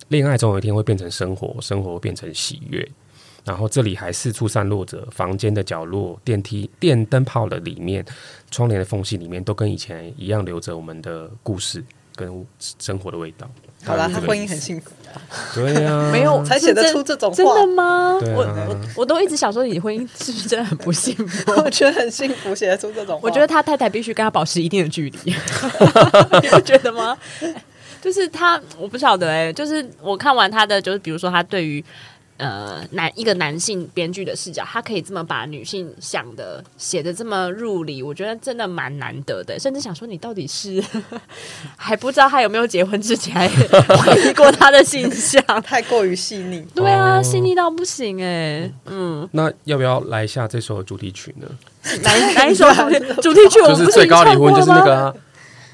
[0.09, 2.89] 恋爱，总有一天会变成生活，生活变成喜悦。
[3.45, 8.05] 然后这里还四处散落着房间的角落、电梯、电灯泡的里面、
[8.51, 11.83] 窗帘的缝隙里面，都跟以前一样留着我们的故事。
[12.19, 12.47] 跟
[12.81, 13.49] 生活的味道。
[13.85, 14.91] 好了，他婚姻很幸福。
[15.55, 18.19] 对呀、啊， 没有才写得出这种话，真的吗？
[18.19, 21.53] 啊、我我我都一直想说，你婚姻是不是真的很不幸福？
[21.63, 23.21] 我觉得很幸福，写得出这种话。
[23.23, 25.33] 我觉得他太太必须跟他保持一定的距离，
[26.43, 27.17] 你不觉得吗？
[28.03, 31.85] 就是他，我不晓得哎、欸，就是我看完他的，就是比如说他对于。
[32.39, 39.59] 呃，男一个男性编剧的视角，他可以这么把女性想的写的这么入理，我觉得真的蛮难得的。
[39.59, 40.83] 甚至想说，你到底是
[41.77, 46.65] 还不知道他有没有结婚之前，还怀疑过他的形象， 太过于细腻。
[46.75, 48.73] 对啊，细腻到不行哎、欸。
[48.87, 51.49] 嗯，那要不要来一下这首主题曲呢？
[52.03, 52.67] 哪哪一首
[53.21, 53.61] 主题 曲？
[53.63, 55.15] 我就是最高离婚，就是那个、啊、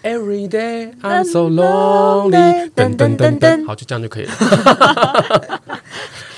[0.02, 5.53] Every day I'm so lonely，噔噔噔噔，好，就这样就可以了。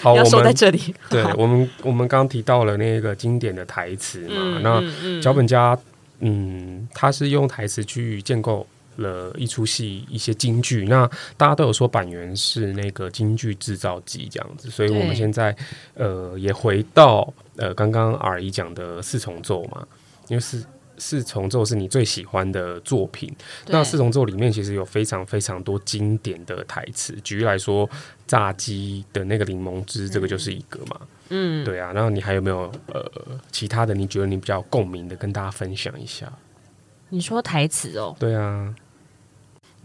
[0.07, 0.95] 好，我们在这里。
[1.11, 5.77] 对我们，我们刚刚提到了那个经典的台词嘛，嗯、那脚本家，
[6.21, 8.65] 嗯，他是用台词去建构
[8.97, 10.87] 了一出戏一些京剧。
[10.87, 15.57] 那大家都有说板垣是那个京剧制造机这样子，所以我们现在
[15.95, 19.85] 呃也回到呃刚刚 R 姨讲的四重奏嘛，
[20.29, 20.63] 因为是。
[20.99, 23.35] 四重奏是你最喜欢的作品，
[23.67, 27.13] 那四重奏里面其实有非常非常多经典的台词。
[27.23, 27.89] 举例来说，
[28.27, 31.01] 炸鸡的那个柠檬汁，这个就是一个嘛。
[31.29, 31.93] 嗯，对啊。
[31.93, 33.05] 然后你还有没有呃
[33.51, 33.95] 其他的？
[33.95, 36.33] 你觉得你比较共鸣的，跟大家分享一下？
[37.09, 38.17] 你说台词哦？
[38.19, 38.75] 对啊，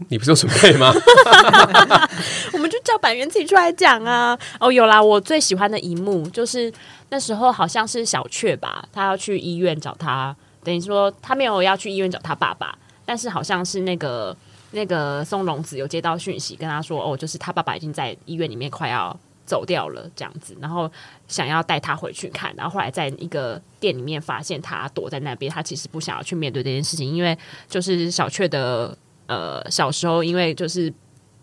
[0.08, 0.92] 你不是有准备吗？
[2.52, 4.38] 我们就叫板垣自己出来讲啊。
[4.58, 6.72] 哦，有啦，我最喜欢的一幕就是
[7.10, 10.34] 那时候好像是小雀吧，他要去医院找他。
[10.64, 14.36] 等于说他没有要去医院找他爸爸，但是好像是那个
[14.70, 20.90] 那个松隆子有接到讯息，跟他说哦，就是他爸爸已经在医院里面快要走掉了这样子，然后
[21.28, 27.36] 想要带他回去看，然后后来在一个店里面发现他躲在那边，他其实不想要去面对这件事情，因为
[27.68, 28.96] 就是小雀的
[29.26, 30.92] 呃小时候，因为就是。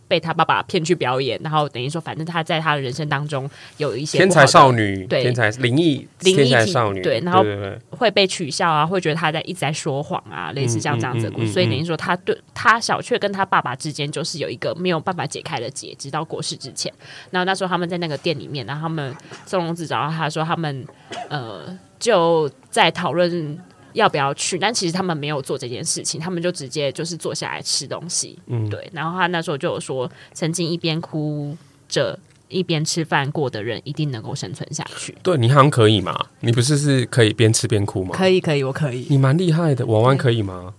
[0.09, 7.45] 被他爸爸骗去表演，然后等于说，反正他在他的人生当中有一些天才少女，对天才灵异灵异天才少女，对，然后
[7.91, 11.51] 会被取笑啊，会觉得他在一直在说谎啊，类似像这样子的故事。
[11.51, 16.91] 所以等于说，他对他小雀跟他爸爸之间就是有一个没有办法解开的结，直到过世之前。
[17.29, 20.83] 然后那时候他们在那个店里面，然后他们宋龙子找到他说，他们
[21.29, 23.57] 呃就在讨论。
[23.93, 24.57] 要不要去？
[24.57, 28.37] 但其实他们没有做这件事情，他们就直接就是坐下来吃东西。
[28.47, 28.89] 嗯，对。
[28.93, 31.55] 然后他那时候就有说，曾经一边哭
[31.87, 35.15] 着一边吃饭过的人，一定能够生存下去。
[35.23, 36.15] 对，你好像可以吗？
[36.41, 38.11] 你不是是可以边吃边哭吗？
[38.13, 39.07] 可以，可以，我可以。
[39.09, 40.73] 你蛮厉害的，婉婉可以吗？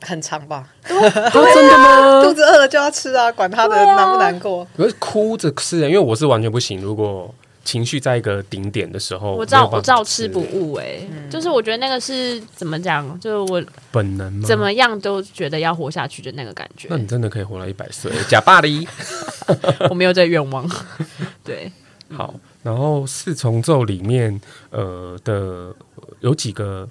[0.00, 0.68] 很长吧？
[0.84, 0.88] 啊、
[1.30, 2.22] 真的吗？
[2.22, 4.64] 肚子饿了就要吃啊，管他的难不难过。
[4.76, 6.80] 可是哭着吃，因为我是完全不行。
[6.80, 7.34] 如果
[7.68, 14.48] 情绪在一个顶点的时候，我照我照吃不误哎、欸，嗯、就是我觉得那个是怎么讲，就是我本能吗？
[14.48, 16.88] 怎么样都觉得要活下去的那个感觉。
[16.88, 18.10] 那你真的可以活到一百岁？
[18.26, 18.88] 假巴黎，
[19.90, 20.66] 我没有这愿望。
[21.44, 21.70] 对，
[22.10, 22.34] 好。
[22.62, 25.74] 然后四重奏里面，呃的
[26.20, 26.88] 有几个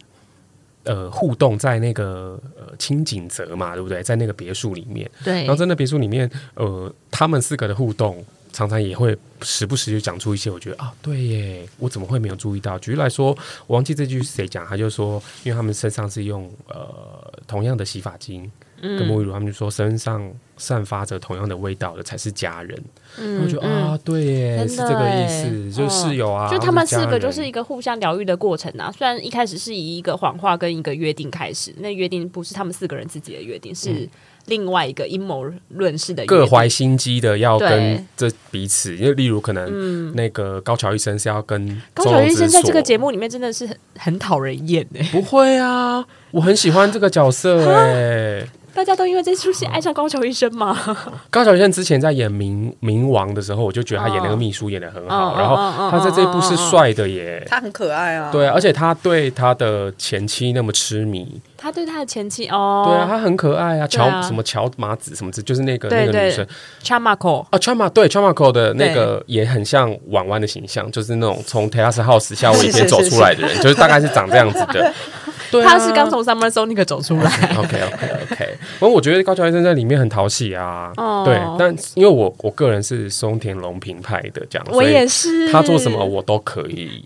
[0.84, 4.04] 呃互动，在那个呃清景泽嘛，对不对？
[4.04, 5.40] 在那个别墅里面，对。
[5.40, 8.24] 然后在那别墅里面，呃，他们四个的互动。
[8.58, 12.80] 常常也会时不时就讲出一些，我觉得啊，对耶，我怎么会没有注意到？
[12.80, 13.28] 举例来说，
[13.67, 22.84] 我忘记这句是谁讲，他就说，因为他们身上是用呃同样的洗发精跟沐浴乳，他们就说身上散发着同样的味道的才是家人。
[23.20, 28.91] 嗯，我觉得啊，对耶，是这个意思，就是室友啊，就他们四个就是一个互相疗愈的过程啊。
[28.91, 34.10] 虽然一开始是以一个谎话跟一个约定开始，那约定不是他们四个人自己的约定，是。
[34.47, 48.47] 另外一个阴谋论式的，各怀心机的要跟这彼此，因为例如可能那个高桥医生是要跟高桥医生在这个节目里面真的是很很讨人厌哎，不会啊，我很喜欢这个角色哎。
[48.78, 50.78] 大家都因为这出戏爱上高桥医生吗？
[51.32, 66.46] 高桥医生之前在演冥冥王的时候，我就觉得他演那个秘书演的很好，然后他在这一部是帅的耶，他很可爱啊，对啊，而且他对他的前妻那么痴迷，他对他的前妻哦，对啊，他很可爱啊，乔什么乔麻子什么子，就是那个那个女生
[66.84, 74.94] ，Chamako 啊，Chama 对 Chamako 的那个也很像婉婉的形象，就是那种从 Terrace House 夏威夷边走出来的人，就是大概是长这样子的。
[75.51, 77.55] 对啊、他是刚从 Summer Sonic 走出来。
[77.57, 80.91] OK OK OK，不过我觉得高桥医生在里面很讨喜啊。
[80.97, 85.51] 哦、对，但因为我我个人是松田龙平派的这样，我也是。
[85.51, 87.05] 他做什么我都可以。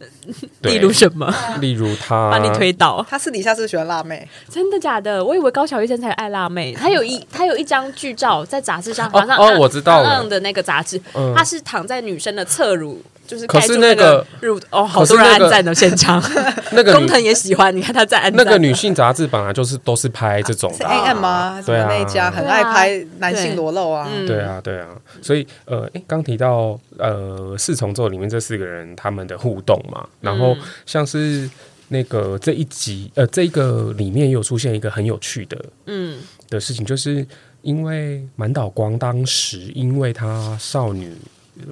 [0.61, 1.33] 例如什么？
[1.59, 3.05] 例如他把你推倒。
[3.09, 5.23] 他私底下是喜欢辣妹，真的假的？
[5.23, 6.73] 我以为高桥医生才爱辣妹。
[6.73, 10.99] 他有一 他有一张剧照在杂志上，好像哦，我知道了的那个杂志，
[11.35, 13.01] 他是躺在女生的侧乳。
[13.31, 16.21] 就是可是那个入哦，好多人按赞的现场，
[16.73, 21.63] 那个工藤也喜欢，你看他在按那个女性杂志本来就是都是拍这种的，A M 吗？
[21.65, 24.89] 对啊，那家很爱拍男性裸露啊，对啊，对啊，
[25.21, 30.53] 所以呃，哎，刚提到呃四重奏里面这四个人他们的互动嘛，然后
[30.85, 31.49] 像是
[31.87, 36.19] 那个这一集呃这个里面也有出现一个很有趣的嗯。
[36.49, 37.25] 的事情，就是
[37.61, 41.15] 因为满岛光当时因为他少女。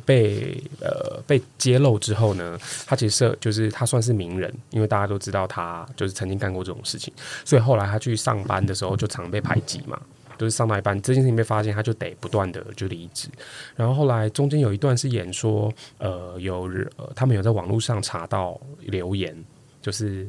[0.05, 7.13] 被呃被揭露之后呢，他其实就是他算是名人，因为大家都知道他就是曾经干过这种事情，
[7.45, 9.99] 所以后来他去上班的时候就常被排挤嘛，
[10.37, 13.27] 就是上到一半这件事情被发现，他就得不断的就离职。
[13.75, 19.35] 然后后来中间有一段是演说，呃，有人、呃、他们有在网络上查到留言，
[19.81, 20.27] 就是、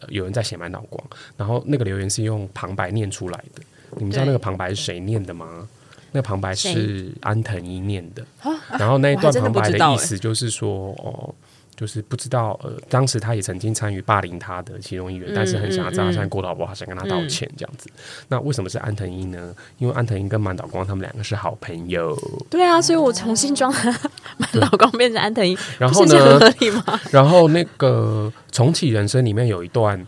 [0.00, 1.06] 呃、有人在写满脑光，
[1.36, 3.62] 然后那个留言是用旁白念出来的，
[3.96, 5.68] 你们知道那个旁白是谁念的吗？
[6.12, 8.24] 那旁白是安藤英念的，
[8.78, 11.34] 然后那一段旁白的意思就是说，哦，
[11.76, 17.90] 就是不知道，呃，当时他也曾经参与霸凌他的其中一员，但是很想要知道他现在过得好不好，想跟他道歉这样子。
[18.28, 19.54] 那为什么是安藤英呢？
[19.78, 22.16] 因为安藤英跟满岛光他们两个是好朋友。
[22.48, 23.70] 对啊，所以我重新装
[24.38, 26.40] 满岛光变成安藤英，然后呢？
[27.10, 30.06] 然后那个重启人生里面有一段，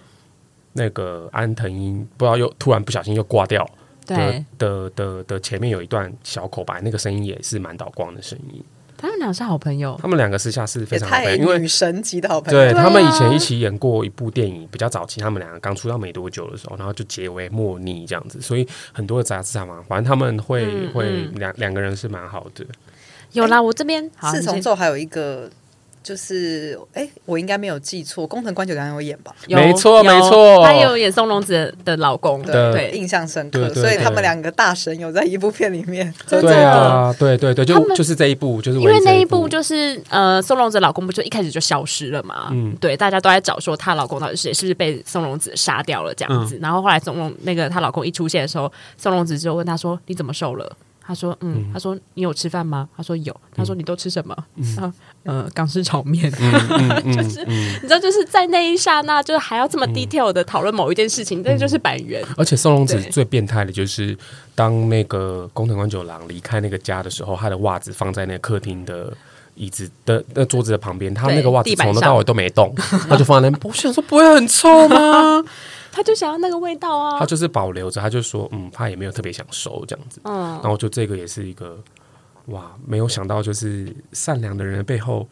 [0.73, 3.69] 那个安藤英不知道又突然不小心又挂掉。
[4.09, 8.63] 的的的的前面有一段小口白，那个声音也是满岛光的声音。
[8.97, 12.59] 他们俩是好朋友，他们两个私下是非常好朋友，因为女神级的好朋友。
[12.59, 22.67] 对，他们以前一起演过一部电影，比较早期，他们两个刚出道没多久的时候，然后就结为莫逆这样子，所以很多的杂志上嘛，反正他们会、嗯、会两两个人是蛮好的。
[23.33, 25.49] 有啦，我这边四重奏还有一个。
[26.03, 29.35] 就是哎、欸，我应该没有记错，工藤官九郎有演吧？
[29.49, 33.73] 没错，没错，他有演松隆子的老公，对，对印象深刻。
[33.75, 42.49] 所以他们两个大神有在一部片里面， 对啊，对对对，就就是这一部，就是因为那一部就是呃，松隆子老公不就一开始就消失了嘛？
[42.53, 46.57] 嗯，对，大家都在找说她老公到底是谁，是不是被松隆子杀掉了这样子？
[46.57, 50.71] 嗯、然后后来松隆那个她老公一出现的时候，松隆子就问他说：“你怎么瘦了？”
[51.09, 52.87] 他说：“嗯，他说你有吃饭吗？
[52.95, 53.35] 他说有。
[53.57, 54.37] 他说你都吃什么？
[54.57, 54.93] 嗯，
[55.25, 56.31] 呃，港式炒面。
[56.33, 62.25] 就是你知道，就是在那一刹那，就是还要这么 detail 的讨论某一件事情，这就是板垣。
[62.37, 64.17] 而且松隆子最变态的就是，
[64.55, 69.13] 当那个宫藤官九郎离开那个家的时候，他的袜子放在那个客厅的
[69.55, 72.75] 椅子的那桌子的旁边，他那个袜子从头到尾都没动，
[73.09, 73.59] 他就放在那。
[73.65, 75.45] 我想说，不会很臭吗？
[75.91, 81.77] ”他就想要那个味道啊，他就是保留着，他就说，嗯，他也没有特别想收这样子，嗯，然后就这个也是一个，
[82.49, 85.27] 哇，没有想到就是善良的人的背后，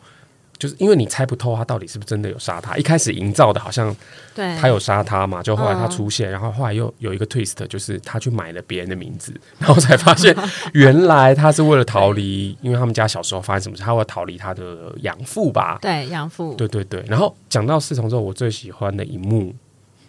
[0.59, 3.95] 就是因为你猜不透他到底是不是真的有杀他，一开始营造的好像
[4.35, 10.37] 对他有杀他嘛，就后来他出现，然后后来又有一个 twist，就是他去买了别人的名字，然后才发现
[10.73, 15.79] 原来他是为了逃离，因为他们家小时候发生什么事，他会逃离他的养父吧？
[15.83, 17.05] 对，养父，对对对。
[17.07, 19.55] 然后讲到侍从之后，我最喜欢的一幕。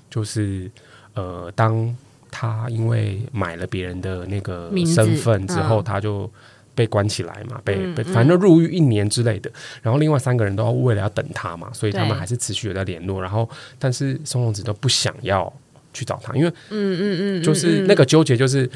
[0.10, 0.72] 就是
[1.16, 1.96] 呃，当
[2.32, 6.32] 他因为买了别人的那个身份之后，他就
[6.78, 9.52] 被关起来嘛，被被反正入狱一年之类的。
[9.82, 13.20] 然后另外三个人都要为了要等他嘛，所以他们还是持续有在联络。
[13.20, 15.52] 然后，但是松隆子都不想要
[15.92, 18.70] 去找他，因为嗯嗯嗯，就是那个纠结，就是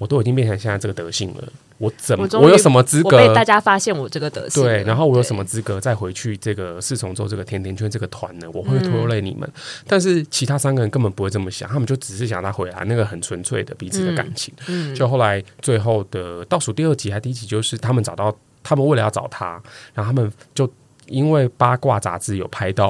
[0.00, 1.44] 我都已经变成现在这个德性了。
[1.76, 2.26] 我怎么？
[2.32, 4.62] 我，我有什么资格被大家发现我这个德性？
[4.62, 8.48] 对，然后我有什么资格再回去这个四重奏这个甜甜圈这个团呢？
[8.54, 9.46] 我会拖累你们。
[9.46, 14.54] 嗯、但是其他三个人根本不会这么想，他们就只是想他回来，那个很纯粹的彼此的感情。
[14.68, 20.66] 嗯，嗯就后来最后的倒数第二集还第一集，就是他们找到他们为了要找他，然后他们就。
[21.10, 22.88] 因为八卦杂志有拍到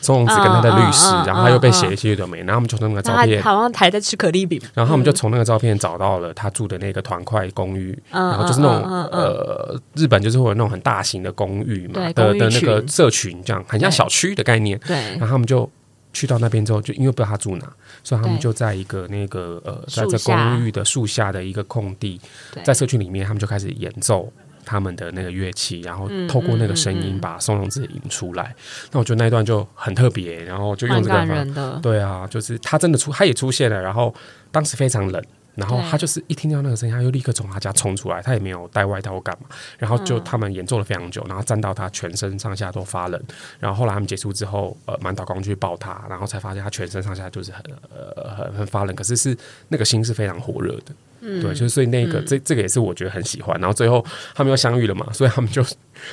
[0.00, 14.78] 松隆子跟他的律师，嗯嗯嗯、然后他又被写一些有的没，然后我们就从那个照片，好像还在吃可丽饼，然后他们就从那个照片找到了他住的那个团块公寓，嗯、然后就是那种、呃，日本就是会有那种很大型的公寓嘛的的那个社群，这样很像小区的概念。
[14.80, 15.70] 对，然后他们就
[16.12, 17.66] 去到那边之后，就因为不知道他住哪，
[18.02, 22.20] 所以他们就在一个那个呃，在这公寓的树下的一个空地，
[22.64, 24.32] 在社区里面，他们就开始演奏。
[24.70, 28.54] 他们的那个乐器，然后透过那个声音把松隆子引出来。
[28.92, 31.80] 那我觉得那一段就很特别，然后就用这个方法。
[31.82, 33.82] 对啊，就是他真的出，他也出现了。
[33.82, 34.14] 然后
[34.52, 35.20] 当时非常冷，
[35.56, 38.22] 然后他就是一听到那个声音，他就立刻从他家冲出来。
[38.22, 39.48] 他也没有带外套干嘛。
[39.76, 43.20] 然后就他们演奏了非常久，然后站到他全身上下都发冷。
[43.58, 47.60] 然后后来他们结束之后，呃，满岛光去抱他，然后才发现他全身上下就是很
[47.92, 50.94] 呃很很发冷，可是是那个心是非常火热的。
[51.20, 53.58] 嗯、对，就是所以那个、嗯、这这个也是我觉得很喜欢。
[53.60, 54.04] 然后最后
[54.34, 55.64] 他们又相遇了嘛，所以他们就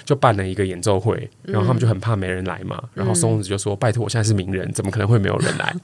[0.05, 1.30] 就办了一个演奏会。
[1.43, 2.78] 然后他们就很怕没人来嘛。
[2.84, 5.76] 嗯、然后松子就说：“拜托，我现在是名人，怎么可能会没有人来？”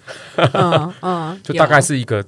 [0.53, 2.23] 嗯嗯、 就大概是一个，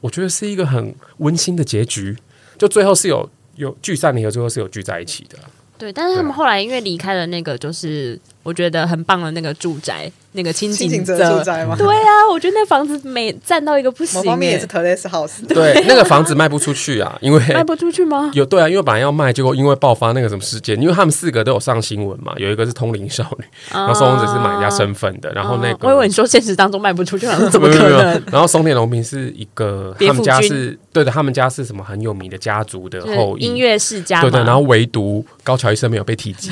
[0.00, 2.16] 我觉得是一个很温馨的结局。
[2.58, 5.38] 就最后是有有聚散离合，最后是有聚在一起的。
[5.78, 11.76] 对，但是他们后来因为离开了那个，就是我觉得很棒的那个住宅，那个清景泽住宅吗？
[11.76, 14.18] 对啊，我觉得那房子美占到一个不行。
[14.20, 15.46] 某方面也是 Terrace House。
[15.46, 18.30] 对， 那个房子卖不出去啊，因为卖不出去吗？
[18.34, 28.22] 有对啊，因为本来要卖，结果因为爆发那个什么事件，因为他们四个都有上新闻嘛，有一个是通灵少女，然后松隆子是买家身份的，然后那个我以为你说现实当中卖不出去， 怎么可能？
[28.30, 36.50] 然后松田龙平是一个他们家是对的，他们家是什么很有名的家族的后裔，音乐世家，对的，然后唯独高桥医生没有被提及。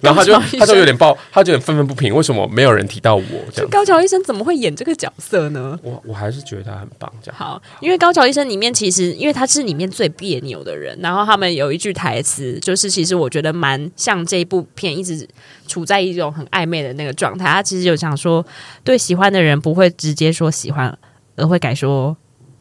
[0.00, 3.24] 然后他就他就有点爆，他就有点愤愤不平，为什么没有人提到我？
[3.52, 5.76] 这样高桥医生怎么会演这个角色呢？
[5.82, 7.12] 我我还是觉得他很棒。
[7.20, 15.28] 这样好，因为高桥医生里面其实，因为他是里面最别扭的人，然后他们有一句台词，就是其实我觉得蛮像这一部片一直
[15.66, 17.46] 处在一种很暧昧的那个状态。
[17.46, 18.46] 他其实有想说，
[18.84, 20.96] 对喜欢的人不会直接说喜欢，
[21.34, 22.16] 而会改说。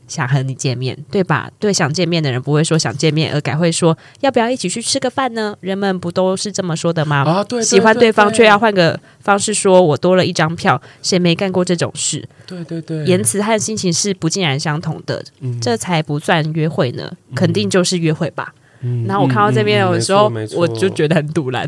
[0.08, 1.50] 想和你见面，对吧？
[1.60, 5.56] 对想见面的人不会说想见面，而改会说要不要一起去吃个饭呢？
[5.62, 7.24] 人们不都是这么说的吗？
[7.24, 12.28] 啊，对，对，对，对，喜欢对方却要换个方式说，我多了一张票，谁没干过这种事？
[12.46, 18.54] 对对对，言辞和心情是不尽然相同的，嗯，这才不算约会呢，肯定就是约会吧。
[18.54, 18.62] 嗯，
[19.08, 21.68] 然后我看到这边的时候，我就觉得很堵然。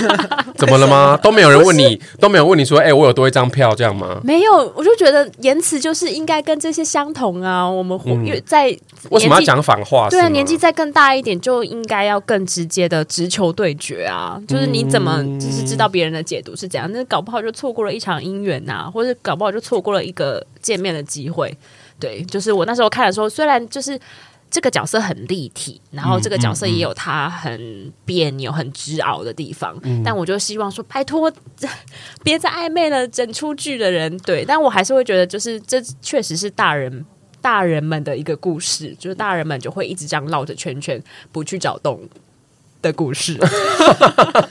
[0.56, 1.18] 怎么了吗？
[1.22, 4.20] 都没有人问你，都没有问你说，哎、欸，我有多一张票这样吗？
[4.24, 7.68] 没有，我就觉得言辞就是应该跟这些相同啊。
[7.68, 8.78] 我们越在、嗯、
[9.10, 10.08] 为什么要讲反话？
[10.08, 14.40] 对啊，年纪再更大一点，就应该要更直接的直球对决啊。
[14.48, 16.90] 就是你怎么就是知道别人的解读是怎样？
[16.90, 21.54] 那搞不好就错过了一场姻缘呐，或者搞不好就错过了一个见面的机会。
[22.00, 23.98] 对，就是我那时候看的时候，虽然就是。
[24.56, 29.78] 这个角色很立体，然后这个角色也有他很别扭、很执拗的地方。
[29.82, 31.30] 嗯、但我就希望说，拜托，
[32.22, 34.16] 别再暧昧了，整出剧的人。
[34.20, 37.04] 对，但我还是会觉得，就是这确实是大人
[37.42, 40.98] 大人们的一个故事，就是大人们就会一直这样绕着圈圈，
[41.30, 42.00] 不去找洞
[42.80, 43.38] 的故事。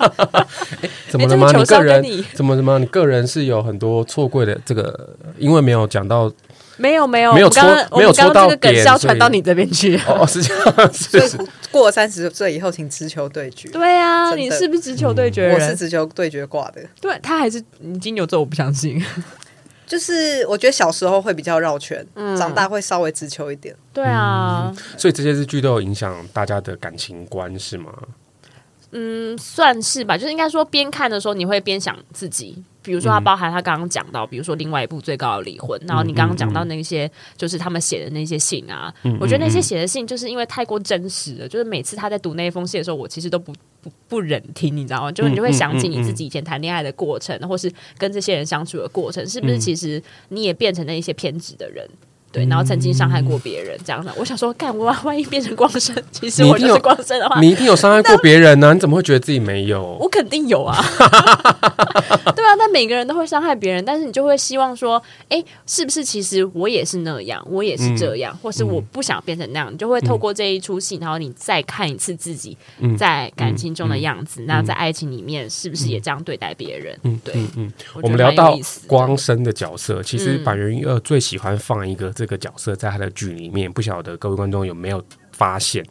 [1.10, 1.52] 怎么了吗？
[1.52, 2.78] 你个人怎么怎么？
[2.78, 6.32] 你个人是有很多错过的这个，因为没有讲到。
[6.78, 7.64] 没有没有，没有戳，
[7.98, 9.98] 没有戳到这个梗是要传到你这边去。
[10.08, 11.30] 哦，是这样， 是是。
[11.30, 13.70] 所以过了三十岁以后，请直球对决。
[13.70, 15.54] 对啊，你是不是直球对决？
[15.54, 16.82] 我是直球对决挂的。
[17.00, 17.64] 对，他还是
[18.02, 19.04] 金牛座，我不相信。
[19.88, 23.76] 就是我觉得小时候会比较绕圈，嗯，长大会稍微直球一点。
[23.94, 27.94] 对啊，嗯，所以这些日剧都有影响大家的感情观，是吗？
[28.92, 30.18] 嗯，算是吧。
[30.18, 32.64] 就是应该说，边看的时候你会边想自己。
[32.82, 45.12] 比如说，他包含他刚刚讲到，比如说另外一部《最高的离婚》，然后你刚刚讲到那些，就是他们写的那些信啊，我觉得那些写的信就是因为太过真实了，就是每次他在读那封信的时候，我其实都不不不忍听，你知道吗？
[45.12, 49.58] 就是你就会想起你自己以前谈恋爱的过程，或是跟这些人相处的过程，是不是？
[49.58, 51.90] 其实你也变成了一些偏执的人。
[52.36, 58.74] 对，然后曾经伤害过别人，这样的，我想说，干我万一变成光身， 其实我就是光身的话，你一定有伤害过别人呢、啊？
[58.74, 59.82] 你怎么会觉得自己没有？
[60.02, 60.76] 我肯定有啊，
[62.36, 72.58] 对啊，但每个人都会伤害别人，但是你就会希望说，哎，是不是其实我也是那样，我也是这样，嗯、或是我不想变成那样，你就会透过这一出戏，然后你再看一次自己
[72.98, 77.00] 在感情中的样子，那、嗯、在爱情里面是不是也这样对待别人？
[77.04, 82.25] 嗯，对，嗯嗯，我们聊到光身的角色，其实坂元一二最喜欢放一个这。
[82.26, 85.86] 这个角色在他的剧里面，不晓得各位观众有没有发现？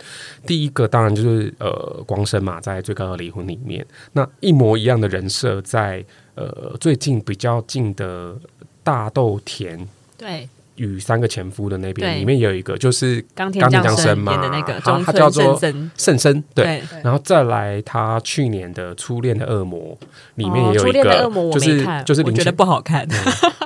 [0.44, 6.04] 第一个当然就是呃光生嘛，在最高的离婚里面，那一模一样的人设在
[6.34, 8.34] 呃最近比较近的
[8.82, 10.48] 大豆田对。
[10.76, 15.56] 与三个前夫的那边里面有一个就是冈田将生嘛，的那个他他叫做
[15.96, 16.42] 圣生。
[16.52, 19.96] 对，对，然后再来他去年的初恋的恶魔
[20.34, 23.16] 里面也有一个，哦、就是就是我觉得不好看，嗯、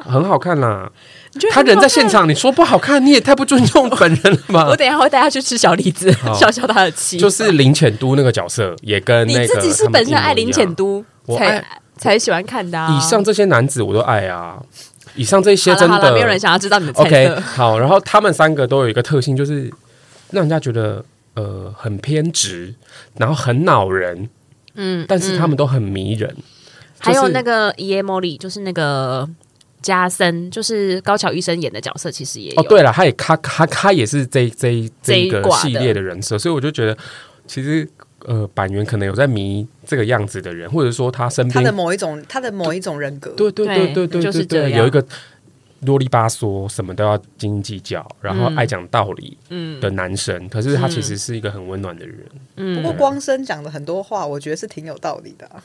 [0.04, 0.92] 很好看啦。
[1.50, 4.66] 他人在现场，你说不好看，你也太不尊重本人了吧？
[4.66, 7.18] 我等一下会带他去吃小李子，消消他的气。
[7.18, 11.04] 就是林浅都那个角色，也跟那个你自己是本身爱林浅都
[11.36, 11.64] 才
[11.96, 12.88] 才喜欢看的。
[12.90, 14.58] 以上这些男子我都爱啊，
[15.14, 17.28] 以上这些真的没有人想要知道你的 OK。
[17.40, 19.70] 好，然后他们三个都有一个特性，就是
[20.30, 21.04] 让人家觉得
[21.34, 22.74] 呃很偏执，
[23.16, 24.28] 然后很恼人，
[24.74, 26.34] 嗯，但是他们都很迷人。
[26.98, 29.28] 还有那个伊耶莫里，就是那个。
[29.80, 32.60] 加森就是高桥医生演的角色，其实也有。
[32.60, 36.96] 哦，对了，他也他他他也是这这这一个系列的人设，所以我就觉得，
[37.46, 37.88] 其实
[38.24, 45.04] 呃，板垣可能有在迷这个样子的人，或者说他身边他的某一种他的某一种人格，对对对对对，就是这样，有一个
[45.82, 49.38] 啰里吧嗦，什么都要斤斤计较，然后爱讲道理
[49.80, 52.18] 的男生，嗯，可是他其实是一个很温暖的人。
[52.56, 55.62] 嗯，不过光生讲的很多话，我觉得是挺有道理的啊。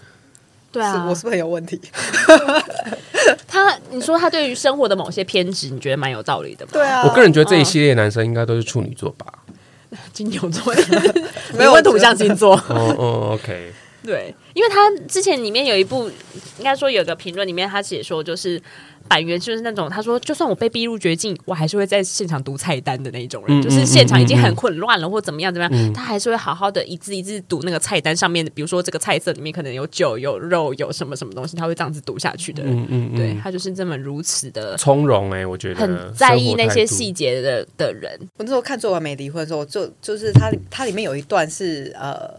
[0.73, 1.79] 对啊，我是不是很有问题？
[3.47, 6.71] 他，你说他对于生活的某些偏执，你觉得蛮有道理的吗？
[6.73, 9.25] 对啊，我个人觉得这一系列男生应该都是处女座吧。
[10.11, 10.73] 金牛座，
[11.55, 12.55] 没有问土象星座。
[12.67, 13.71] 哦哦，OK。
[14.03, 16.09] 对，因为他之前里面有一部，
[16.57, 18.61] 应该说有个评论里面他写说，就是
[19.07, 32.61] 板垣就是那种他说，就算我被逼入绝境，我还是会在现场读菜单的那种人，嗯、就是现场已经很混乱了，或怎么样怎么样，嗯、他还是会好好的一字一字读那个菜单上面的，比如说这个菜色里面可能有酒、有肉、有什么什么东西，他会这样子读下去的。
[32.63, 38.19] 嗯嗯，嗯对他就是这么如此的从容哎、欸，我觉得很在意那些细节的的人。
[38.37, 42.29] 我那时候看《最完美离婚》的时候，就就是他他里面有一段是呃。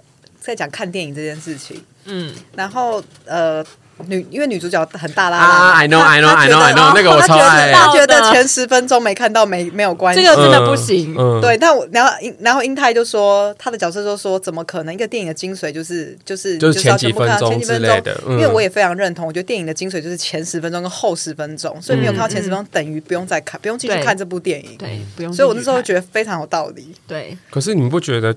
[0.47, 3.65] 在讲看电影这件事情，嗯，然后呃，
[4.07, 5.39] 女因为女主角很大啦。
[5.39, 11.57] 啦，I know I know I know I know，那个我超爱，他觉得前十分钟没看到没没有关系，这个真的不行，对。
[11.57, 25.33] 但我然后然后英泰就说他的角色就说怎么可能一个电影的精髓就是就是就是前几分钟之类的，因为我也非常认同，我觉得电影的精髓就是前十分钟跟后十分钟，所以没有看到前十分钟等于不用再看，不用继续看这部电影，对，不用。
[25.33, 27.35] 所以我那时候觉得非常有道理，对。
[27.51, 28.37] 可是你们不觉得？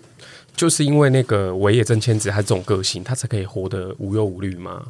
[0.58, 4.84] 就是因为那个尾野真千子他这种个性，他才可以活得无忧无虑嘛？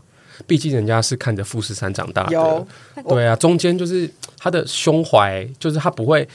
[0.46, 2.68] 毕竟人家是看着富士山长大的，
[3.10, 6.28] 对啊，中间就是他的胸怀，就是他不会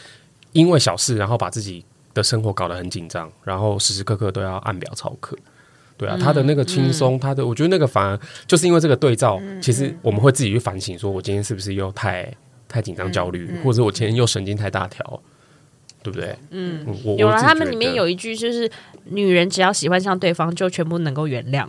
[0.53, 5.37] 因为小事然后把自己的生活搞得很紧张，然后时时刻刻都要按表操课。
[5.97, 12.29] 对啊，他的那个轻松，嗯、他的我觉得那个反而就是因为这个对照，嗯、其实我们会自己去反省，说我今天是不是又太
[12.69, 15.23] 太紧张焦虑，嗯、或者我今天又神经太大条。
[16.03, 16.37] 对不对？
[16.51, 16.85] 嗯，
[17.17, 18.71] 有了他们里面有一句就是，
[19.05, 21.67] 女人只要喜欢上对方，就全部能够原谅；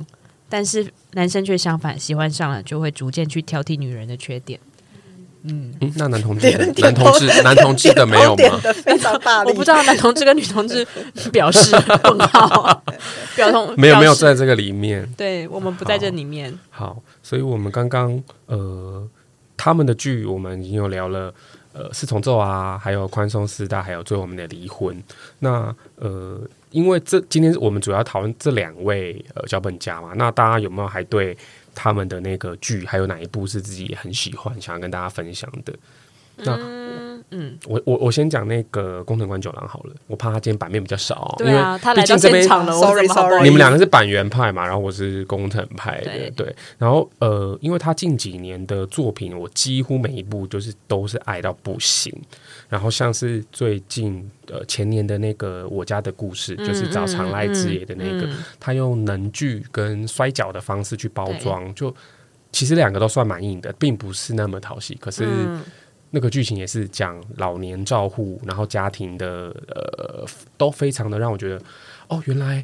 [0.50, 4.60] 但是男生却相反，喜欢上了就会逐渐去挑剔女人的缺点。
[5.46, 6.50] 嗯，那男同志，
[6.82, 8.60] 男同志， 男同志的没有吗？
[8.74, 10.88] 非常大，我不知道男同志跟女同志
[11.34, 11.76] 表示
[12.06, 12.82] 问号，
[13.36, 16.58] 表同没有没有在这个里面，对我们不在这里面。
[16.70, 19.06] 好，所以我们刚刚呃，
[19.58, 21.34] 他们的剧我们已经有聊了。
[21.74, 25.04] 呃，四重奏啊，还有宽松四代，还有最后我们的离婚。
[25.40, 31.36] 那呃，因为这今天我们主要讨论这两位呃脚本家嘛，那大家有没有还对
[31.74, 35.74] 他们的那个剧，还有哪一部是自己很喜欢，想要跟大家分享的？
[36.38, 36.58] 那。
[36.58, 36.84] 嗯
[37.36, 52.14] 嗯，我我我先讲那个工藤官九郎好了，我怕他今天版面比较少，对啊，他来到现场了，sorry sorry，你们两个是板垣派嘛，然后我是工藤派的，对，对，然后呃，因为他近几年的作品，我几乎每一部就是都是爱到不行，
[52.70, 61.92] 然后像是最近呃前年的那个我家的故事，嗯、就是找长濑智也的那个，嗯嗯、他用能剧跟摔角的方式去包装，就
[62.52, 65.26] 其实两个都算蛮硬的，并不是那么讨喜，可是。
[66.16, 70.24] 那个剧情也是讲老年照护，然后家庭的呃
[70.58, 71.60] 都非常的让我觉得
[72.08, 72.64] 哦，原来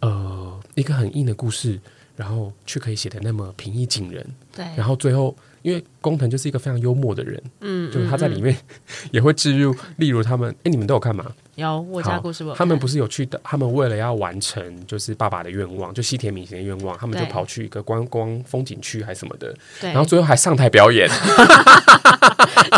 [0.00, 1.80] 呃一个很硬的故事，
[2.18, 4.26] 然后却可以写的那么平易近人。
[4.54, 5.34] 对，然后最后。
[5.60, 8.56] 因为工藤就是一个非常幽默的人，嗯，就是他在里面
[9.10, 11.26] 也会置入，例如他们，哎，你们都有看吗？
[11.56, 12.54] 有，我家故事我。
[12.54, 21.10] 他们不是有去的，他们为了要完成就是爸爸的愿望，就西田敏行的愿望，他们就跑去一个观光风景区还是什么的，对，然后最后还上台表演，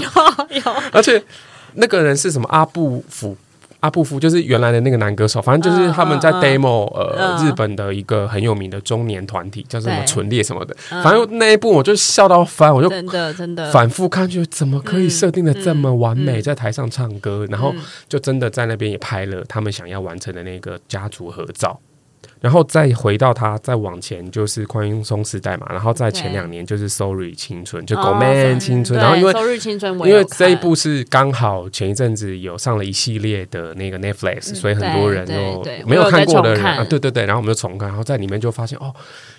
[0.03, 0.09] 有
[0.65, 1.23] 有， 而且
[1.75, 3.37] 那个人是什么阿部辅。
[3.81, 10.77] 阿布夫就是原来的那个男歌手，反正就是他们在 demo 呃日本的一个很有名的中年团体，叫什么纯烈什么的。
[11.03, 13.71] 反正那一部我就笑到翻，我就真的真的。
[13.71, 17.75] 反复看，就怎么可以设定的这么完美，在台上唱歌，然后
[18.09, 21.79] 就真的在那边也拍了他们想要完成的那个家族合照。
[22.41, 28.99] 然后再回到他，再往前就是宽松时代嘛，然后在前两年就是 Sorry 青春，就 Go Man 青春。
[28.99, 38.91] 然后因为 Sorry 青春，因为这一部是刚好前一阵子有上了一系列的那个 Netflix，所以很多人都没有看过的人啊，对对对，然后我们就重看，然后在里面就发现哦，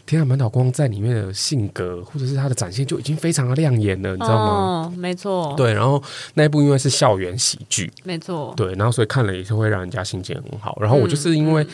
[0.06, 4.94] 天啊，满岛光在里面的性格或者是他的展现就已经非常的亮眼了，你知道吗？
[4.96, 6.00] 没错，对，然后
[6.36, 10.78] 那一部因为是校园喜剧，没错，对，然后所以看了也是会让人家心情很好。
[10.80, 11.66] 然后我就是因为。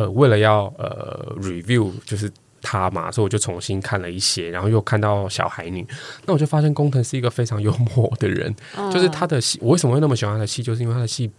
[0.00, 2.30] 呃，为了要呃 review 就是
[2.62, 5.86] 他嘛，所以我就重新看了一些，然后又看到小孩女，
[6.24, 11.30] 那我就发现工藤是一个非常幽默的人，嗯、就是他的戏，我为什么会那么喜欢他的戏，就是因为他的戏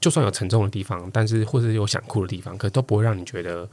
[0.00, 3.68] 就算有沉重的地方，但是或者有想哭的地方，可都不会让你觉得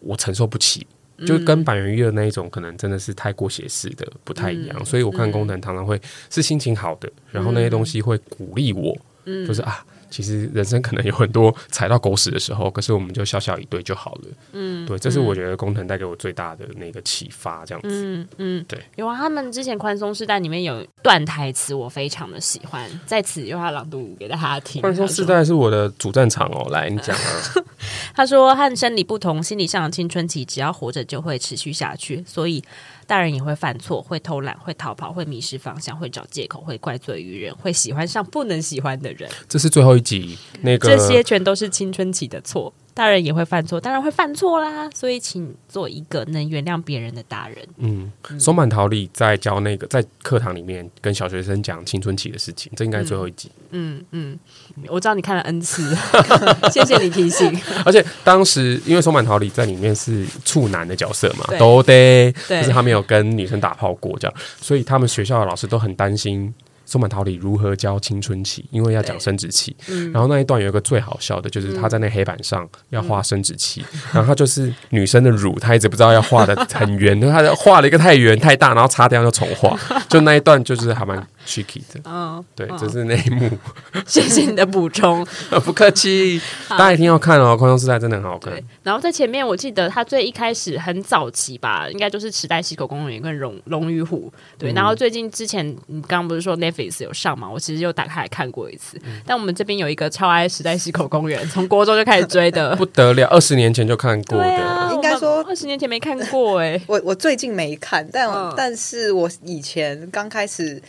[0.00, 0.86] 我承受不起，
[1.26, 5.98] 就跟板垣瑞的那一种可能真的是太过写实的不太一样，嗯、所以我看工藤常常会
[6.28, 8.94] 是心情好的，然后那些东西会鼓励我，
[9.24, 9.82] 嗯、就是啊。
[10.16, 14.22] 其实人生可能有很多踩到狗屎的时候，可是我们就笑笑一对就好了。
[14.52, 17.88] 嗯，对，这是我觉得工藤带给我最大的那个启发，这样子。
[17.90, 18.82] 嗯嗯，对。
[18.94, 24.80] 有啊，他们之前宽松世代里面有段台词，我非常的喜欢，在此由他朗读给大家听。
[24.80, 27.42] 宽松世代是我的主战场哦，来你讲啊。
[28.16, 32.64] 他说：“和生理不同，心理上的青春期，只要活着就会持续下去，所以。”
[33.06, 39.30] 大人也会犯错，会偷懒，会逃跑，会迷失方向，会找借口，会怪罪于人，会喜欢上不能喜欢的人。
[39.48, 42.72] 这是最后一集，那个这些全都是青春期的错。
[42.96, 44.88] 大人也会犯错，当然会犯错啦。
[44.94, 47.58] 所以，请做一个能原谅别人的大人。
[47.76, 53.50] 嗯，松坂桃李在教那个在课堂里面跟小学生讲青春期的事情，这应该是最后一集。
[53.72, 54.38] 嗯嗯，
[54.76, 55.94] 嗯，我知道你看了 N 次，
[56.72, 57.54] 谢谢你提醒。
[57.84, 66.54] 而且当时因为松坂桃李在里面是处男的角色嘛，都得，就是他没有跟女生打炮过这样，所以他们学校的老师都很担心。
[66.86, 68.64] 松坂桃李如何教青春期？
[68.70, 79.78] 因为要讲生殖器，嗯，然后那一段有一个最好笑的，就是他在那黑板上要画生殖器，嗯，然后他就是女生的乳，他一直不知道要画的很圆，他画了一个太圆太大，然后擦掉又重画，
[80.08, 83.48] 就那一段就是还蛮 tricky 的，嗯，对，这是内幕。
[84.06, 85.24] 谢谢你的补充，
[85.64, 88.52] 不客气，大家一定要看哦，《空中时代》真的很好看。
[88.82, 94.72] 然后在前面，我记得他最一开始很早期吧，应该就是池袋西口公园跟龙龙与虎，对。
[94.72, 97.48] 然后最近之前你刚刚不是说 Netflix 有上吗？
[97.48, 99.00] 我其实又打开来看过一次。
[99.24, 106.82] 但我们这边有一个超爱池袋西口公园，从国中就开始追的， 不得了，二十年前就看过的，啊、应该说二十年前没看过哎、欸。
[106.86, 110.82] 我我最近没看，但、嗯、但是我以前刚开始。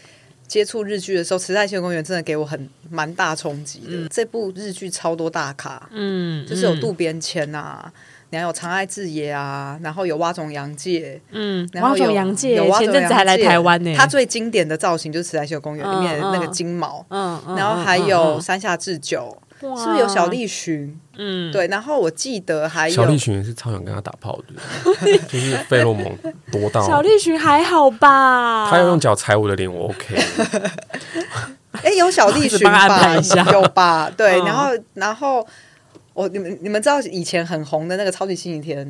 [0.47, 3.87] 接触日剧的时候，池袋西公园真的给我很蛮大冲击的。
[3.89, 7.91] 嗯、这部日剧超多大咖，嗯，就是有渡边谦啊，
[8.29, 13.95] 然后有长爱智也啊，然后有蛙种洋介，嗯，然后有洋介，有前阵子还来台湾呢。
[13.95, 19.37] 他最经典的造型就是池袋秀公园里面的那个金毛，嗯，嗯然后还有山下智久。
[19.59, 20.95] 是不是有小栗旬？
[21.17, 21.65] 嗯，对。
[21.67, 26.15] 然后我记得还有小栗旬是超想跟他打炮的， 就是费洛蒙
[26.51, 28.69] 多到小栗旬还好吧？
[28.69, 30.15] 他要用脚踩我的脸，我 OK。
[31.81, 33.15] 哎，有小栗旬吧？
[33.51, 34.11] 有吧？
[34.15, 34.37] 对。
[34.43, 35.43] 然后，然后
[36.17, 38.83] 我你们你们知道以前很红的那个超级星期天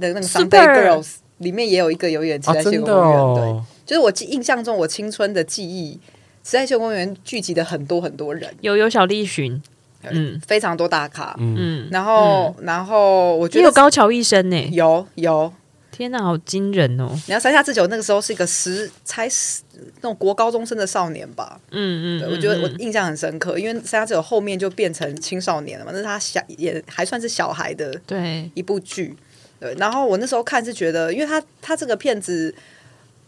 [0.00, 6.00] 的那个 Sunday Girls 里面也有一个有演池袋秀公园，对，就是我记印象中我青春的记忆，
[6.42, 9.62] 池袋秀公园聚集的很多很多人，有有小栗旬。
[10.10, 15.52] 嗯，非常多大咖，嗯，然后，嗯、然后我觉得有高桥一生呢，有有，
[15.92, 17.10] 天哪，好惊人哦！
[17.26, 19.62] 你看山下智久那个时候是一个十才十
[20.00, 28.50] 那种国高中生的少年吧，嗯嗯，对，我觉得我印象很深刻，因为山下智久后面就变成青少年了嘛，那是他小也还算是小孩的对。
[28.54, 29.14] 一部剧，
[29.60, 32.52] 对，然后我那时候看是觉得，因为他他这个片子，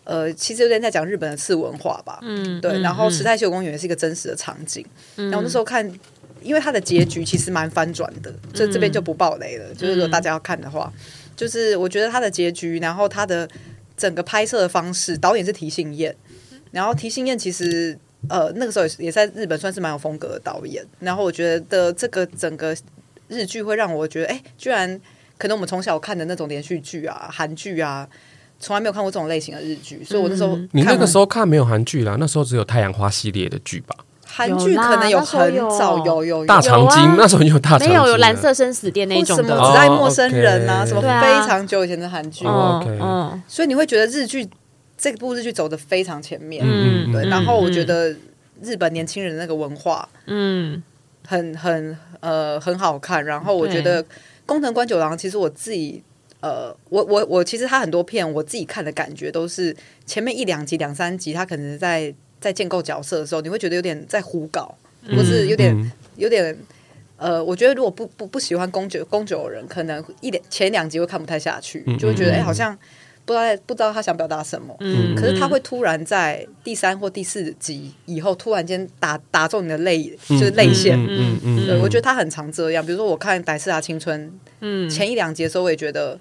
[0.04, 4.84] 呃，其实有点在讲日本的次文化吧，嗯，对，然后时代秀公园也是一个真实的场景，
[5.16, 5.92] 嗯、然后那时候看。
[6.42, 9.64] 因为它的结局其实蛮翻转的，这这边就不爆雷了。
[9.70, 13.48] 嗯、就是如果大家要看的话，嗯、就是我觉得他的结局，然后他的
[13.96, 16.14] 整个拍摄的方式，导演是提信彦，
[16.70, 20.84] 然后提信彦其实呃那个时候也也在日本算是蛮有风格的导演。
[21.00, 22.76] 然后我觉得这个整个
[23.28, 25.00] 日剧会让我觉得，哎，居然
[25.38, 28.08] 可能我们从小看的那种连续剧啊、韩剧啊，
[28.60, 30.02] 从来没有看过这种类型的日剧。
[30.04, 33.96] 所以我那时候你那个时候看没有韩剧啦，那时候只有太阳花系列的剧吧。
[34.36, 42.44] 韩剧可能有很早有有大长今，那时候有大长今，没有有蓝色生死恋那种的，只爱陌生人啊，什么非常久以前的韩剧。
[42.44, 44.48] 嗯，所以你会觉得日剧
[44.98, 47.28] 这部日剧走的非常前面，嗯，对。
[47.28, 48.12] 然后我觉得
[48.60, 50.82] 日本年轻人的那个文化，嗯，
[51.24, 53.24] 很很呃很好看。
[53.24, 54.04] 然后我觉得
[54.44, 56.02] 宫藤官九郎，其实我自己
[56.40, 62.12] 呃，我我我其实他很多片我自己看的感觉都是前面一两集两三集，他可能在。
[62.44, 64.76] 在建构角色的时候，你会觉得有点在胡搞，
[65.16, 66.54] 或是有点、嗯、有点
[67.16, 72.76] 呃，我觉得如果不不不喜欢宫九宫九的人，可能一点前两集会看不太下去，嗯、就会觉得哎、欸，好像
[73.24, 74.76] 不知道不知道他想表达什么。
[74.80, 80.98] 嗯，可是他会突然在第三或第四集以后，突然间打打中你的泪，就是泪腺。
[81.08, 82.84] 嗯嗯，对，我觉得他很常这样。
[82.84, 84.28] 比如说，我看《百事达青春》，
[84.60, 86.20] 嗯，前一两集的时候，我也觉得。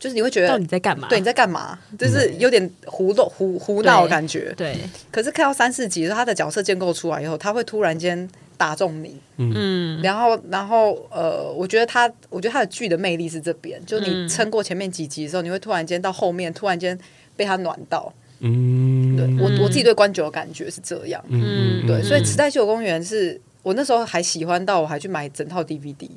[0.00, 1.06] 就是你会觉得你在干嘛？
[1.10, 1.78] 对，你在干嘛？
[1.98, 4.50] 就是有点胡弄、胡胡闹的感觉。
[4.56, 4.74] 对。
[5.12, 8.26] 可是看到三四集，他的角色建构出来以后，他会突然间
[8.56, 9.20] 打中你。
[9.36, 10.00] 嗯。
[10.02, 16.98] 然后，然后，呃，我觉得他，我觉得他的剧的魅力是这边，就你撑过前面几集的时候，你会突然间到后面，突然间
[17.36, 18.10] 被他暖到。
[18.38, 19.14] 嗯。
[19.18, 21.22] 对我我自己对关九的感觉是这样。
[21.28, 21.86] 嗯。
[21.86, 26.08] 对，所以池袋秀公园是我那时候还喜欢到我还去买整套 DVD。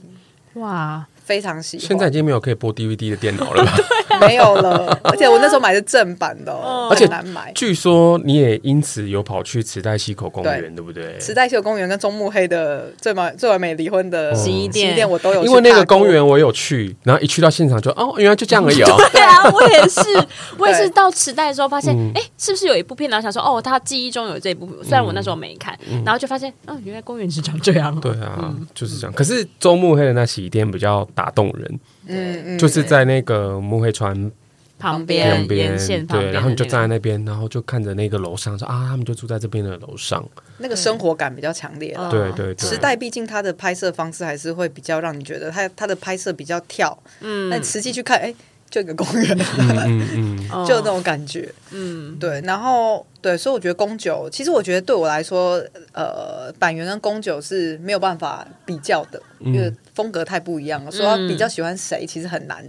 [0.54, 1.06] 哇。
[1.24, 1.88] 非常喜欢。
[1.88, 3.78] 现在已经没有可以播 DVD 的电脑了吧？
[4.22, 7.52] 没有了，而且我那时候买的正版的，而且难买。
[7.56, 11.18] 据说你也因此有跑去池袋西口公园，对不对？
[11.20, 15.44] 池袋西口公园跟中目黑的最完最完美离婚的洗衣店，我都有。
[15.44, 18.76] 因为那个公园我有去，然后一去到现场就哦，原来就这样而已。
[18.76, 20.02] 对啊，我也是，
[20.58, 23.10] 我也是到池袋的时候发现，哎，是不是有一部片？
[23.10, 28.00] 然后想说，哦，他记忆中有这一部，虽然我那时候没看，然后就发现，哦，原来公园是长这样。
[28.00, 29.14] 对啊，就是这样。
[29.14, 31.80] 可是中目黑的那洗衣店比较打动人。
[32.08, 34.32] 嗯，就是在那个木黑川
[34.80, 40.24] 旁边旁边沿线旁边对，然后你就站在那边，然后就看着那个楼上说啊，他们就住在这边的楼上。
[40.58, 48.34] 那个生活感比较强烈对对对，时代毕竟它的拍摄方式还是会比较让你觉得它它的拍摄比较跳，嗯，但实际去看，哎，
[48.74, 60.92] 就一个公园，嗯嗯嗯， 就那种感觉，嗯，对，然后对，所以我觉得宫九，其实我觉得对我来说，呃，板垣跟宫九是没有办法比较的，因为风格太不一样了。
[60.92, 62.66] 说他比较喜欢谁，其实很难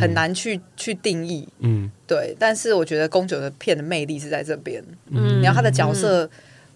[0.00, 2.34] 很难去去定义，嗯，对。
[2.38, 6.30] 但是我觉得宫九的片的魅力是在这边，嗯，然后他的角色。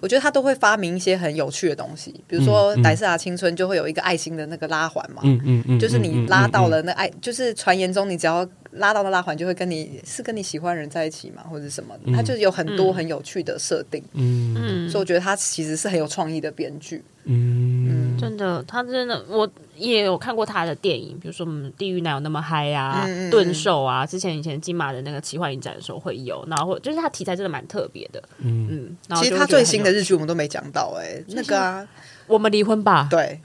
[0.04, 14.54] 我觉得他都会发明一些很有趣的东西，比如说《莱瑟达青春》就会有一个爱心的那个拉环嘛，嗯嗯嗯，就是你拉到了那爱，就是传言中你只要拉到那拉环，就会跟你是跟你喜欢的人在一起嘛，或者什么的，他就有很多很有趣的设定，嗯。
[14.58, 28.68] 嗯，所以我觉得他其实是很有创意的编剧，嗯，真的，他真的，我也有看过他的电影，比如说《嗯地狱哪有那么嗨》啊，《钝兽》啊，之前以前金马的那个奇幻影展的时候会有，然后就是他题材真的蛮特别的，嗯。
[28.70, 31.88] 嗯，其实他最新的日剧我们都没讲到，哎，那个啊，
[32.26, 33.40] 我们离婚吧，对，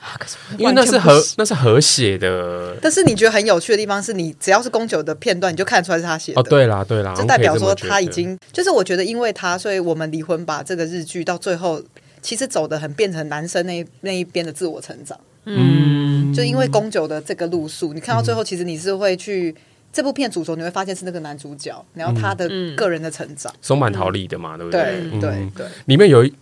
[0.57, 11.81] 因为那是和那是和写的，但是你觉得很有趣的地方是你只要是宫九的片段，你就看得出来是他写的，哦，对啦对啦，就代表说他已经，就是我觉得因为他，所以我们离婚吧这个日剧到最后。
[12.21, 19.61] 其实走的很变成男生那那一边的自我成长，嗯，就因为宫九的这个路数，你看到最后，其实你是会去、嗯、
[19.91, 24.81] 这部片主轴，你会发现是那个男主角，然后他的个人的成长，松满桃李的嘛，对不对？
[24.81, 26.33] 对对对，对对里面有一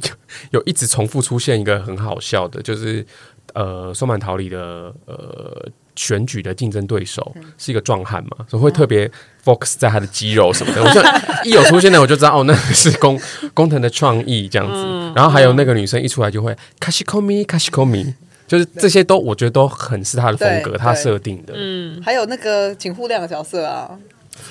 [0.52, 3.06] 有一直重复出现一个很好笑的，就是
[3.54, 5.70] 呃，松满桃李的呃。
[5.98, 9.12] 选举的竞争对手是一个壮汉嘛，所以会特别
[9.44, 10.82] focus 在他的肌肉什么的。
[10.82, 11.02] 我就
[11.44, 13.20] 一有出现呢，我就知道哦，那是工
[13.54, 15.12] 工藤的创意这样子。
[15.16, 18.14] 然后还有那个女生一出来就会卡西科米卡西科米，
[18.48, 21.54] 就是这些都我觉得都很是他的风格，他设定的。
[21.58, 23.90] 嗯，还有那个井户亮的角色啊，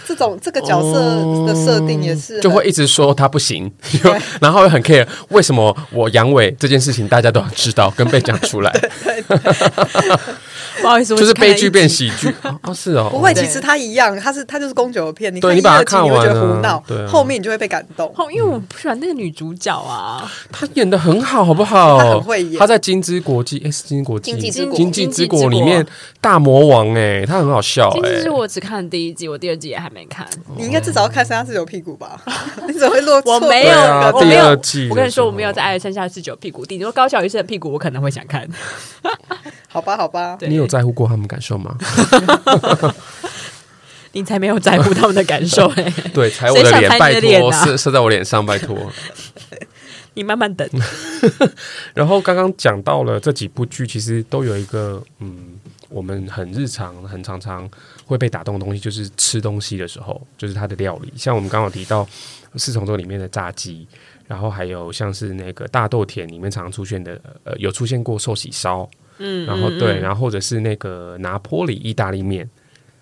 [0.06, 1.00] 这种这个角色
[1.46, 3.70] 的设定也是就会一直说他不行，
[4.40, 8.72] 然后又很 care 为什么我阳痿这件事情大家都要知道跟被讲出来。
[10.82, 12.32] 不好意思，就是悲剧变喜剧。
[12.62, 18.12] 哦，是哦，不会，其实他一样，他是他就是宫九的片，你对你把它看完，觉得胡闹，对，后面你就会被感动。
[18.30, 21.98] 因为我不喜欢那个女主角啊，她演的很好，好不好？
[21.98, 24.30] 她很会演，她在《金枝国际》哎，是《金枝国际》
[24.76, 25.84] 《经济之国》里面
[26.20, 27.90] 大魔王哎，她很好笑。
[27.94, 30.26] 经济之国我只看了第一季，我第二季也还没看。
[30.56, 32.18] 你应该至少要看《三下四九屁股》吧？
[32.66, 33.20] 你怎么会落？
[33.26, 33.76] 我没有，
[34.14, 34.48] 我没有。
[34.88, 36.64] 我跟你说，我没有在爱三下四九屁股。
[36.68, 38.48] 你说高桥医生的屁股，我可能会想看。
[39.68, 41.76] 好吧，好吧， 你有在乎过他们感受吗？
[44.12, 45.92] 你才没有在乎他们的感受嘞！
[46.14, 48.90] 对，踩我的脸，拜托，射射在我脸上，拜托。
[50.14, 50.66] 你慢慢等。
[51.92, 55.58] 然后刚刚讲到了这几部剧，其实都有一个嗯，
[55.90, 57.68] 我们很日常、很常常
[58.06, 61.12] 会被打动的东西，就是吃东西的时候，就是它的料理。
[61.14, 62.04] 像我们刚刚提到
[62.56, 63.86] 《四重奏》里面的炸鸡。
[64.28, 72.50] 然后还有像是那个大豆田里面常常出现的，呃，有出现过寿喜烧，嗯，然后对，然后或者是那个拿坡里意大利面，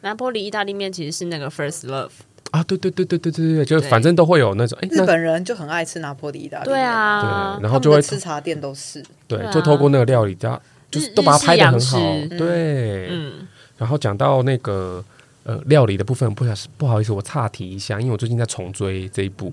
[0.02, 2.10] 拿坡里意大利面其实是那个 First Love
[2.50, 11.98] 啊，对对对对对对对，就反正都会有那种，哎，日本人就很爱吃拿坡里意大利面，对啊，对，然后就会吃茶店都是，对，就透过那个料理，家就是都把它拍的很好，
[12.36, 15.04] 对，嗯，然后讲到那个
[15.44, 19.52] 呃料理的部分，不小不好意思，我岔题一下，因为我最近在重追这一部。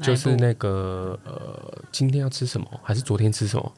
[0.00, 1.60] 就是那个呃，
[1.92, 2.66] 今天要吃什么？
[2.82, 3.72] 还是昨天吃什么？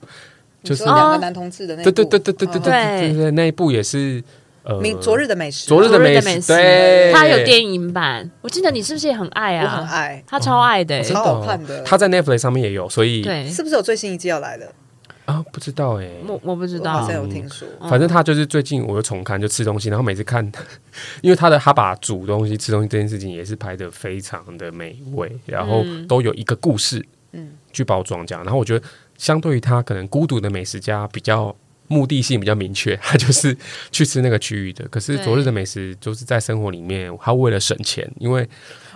[0.62, 4.22] 就是两个男同志的那部，对对对对对对对对，那一部也是
[4.62, 9.64] 呃，昨日的美食，昨日的美食，对，他有电影版，我记得你是不是也很爱啊？
[9.64, 11.82] 我很爱，他超爱的，超好看的。
[11.82, 14.72] 他在 Netflix 上面也有，所以对，是不是有最新一季要来的？
[15.26, 17.66] 啊，不知道哎、欸，我我不知道，好像有听说。
[17.88, 20.44] 反正他就是最近我又重看，就吃东西，然后每次看，
[21.20, 28.42] 因为他的他把煮东西、吃东西这件事情也是拍得非常的美味，然后都有一个故事，嗯，去包装这样。
[28.44, 28.86] 然后我觉得，
[29.18, 31.54] 相对于他可能孤独的美食家比较
[31.88, 33.56] 目的性比较明确， 他就是
[33.90, 34.86] 去吃那个区域的。
[34.88, 38.48] 可是昨日的美食就是在生活里面，他为了省钱，因为。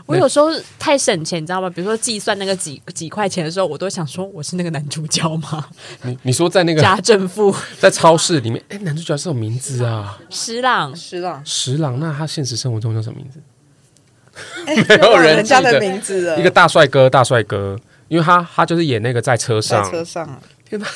[0.07, 1.70] 我有时候太省钱，你知道吗？
[1.70, 5.64] 比如说计算那个几几块钱的时候，我都想说我是那个男主角吗？
[6.03, 10.18] 你你说在那个家政妇 在超市里面，哎，男主角是什么名字啊？
[10.28, 12.01] 十郎，十郎，十郎。
[12.01, 13.41] 那他现实生活中叫什么名字？
[14.88, 16.34] 没有人家的名字。
[16.36, 17.78] 一个大帅哥，大帅哥，
[18.09, 20.41] 因为他他就是演那个在车上，车上。
[20.68, 20.88] 天哪！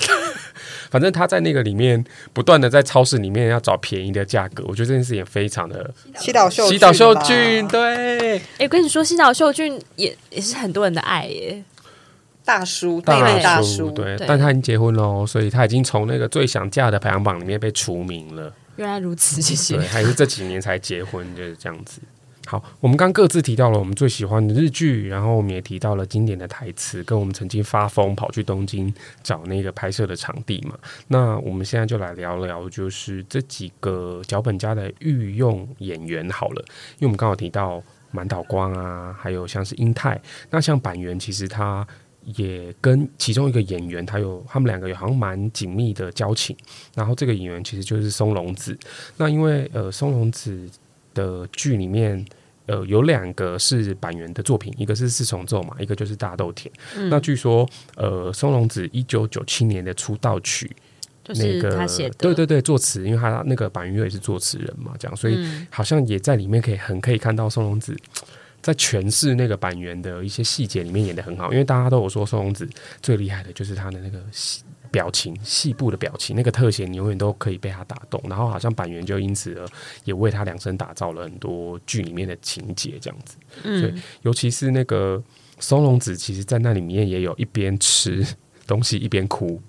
[0.94, 5.92] 反正他在那个里面不断的在超市里面要找便宜的价格，我觉得这件事也非常的。
[6.20, 8.38] 西岛秀西岛秀俊，对。
[8.38, 11.64] 哎，我跟你说，西岛秀俊也也是很多人的爱耶，
[12.44, 14.16] 大叔，大大叔，对。
[14.24, 18.54] 但他已经结婚了，所以他已经从那个最想嫁的排行榜里面被除名了。
[18.76, 19.74] 原来如此，谢谢。
[19.74, 21.98] 对，还是这几年才结婚，就是这样子。
[22.46, 28.92] 好，我们刚各自提到了我们最喜欢的日剧，然后我们也提到了经典的台词，跟我们曾经发疯跑去东京
[29.22, 30.78] 找那个拍摄的场地嘛。
[31.08, 36.62] 那我们现在就来聊聊，就是这几个脚本家的御用演员好了，
[36.98, 40.20] 因为我们刚好提到满岛光啊，还有像是英泰，
[40.50, 41.86] 那像板垣其实他
[42.36, 46.54] 也跟其中一个演员，他有他们两个有好像蛮紧密的交情，
[46.94, 48.78] 然后这个演员其实就是松隆子。
[49.16, 50.68] 那因为呃松隆子。
[51.14, 52.24] 的剧里面，
[52.66, 56.72] 呃，有两个是板垣的作品，一个是四重奏嘛，一个就是大豆田。
[56.96, 60.70] 嗯、那据说，呃，松隆子一九九七年的出道曲，
[61.22, 65.38] 就是他写的，那个，对对对，作词，因为他那个板垣也是作词人嘛，这样，所以
[65.70, 67.96] 好像也在里面可以很可以看到松隆子
[68.60, 72.68] 在诠释那个板垣的一些细节里面演的很好，因为大家都有说松隆子
[73.02, 74.18] 最厉害的就是他的那个
[74.94, 79.66] 表情细部的表情，那个特写你永远都可以被他打动，然后好像板垣就因此而
[80.04, 83.36] 也为他量身打造了很多剧里面的情节，这样子。
[83.64, 85.20] 嗯，所以尤其是那个
[85.58, 88.24] 松隆子，其实在那里面也有一边吃
[88.68, 89.60] 东西一边哭，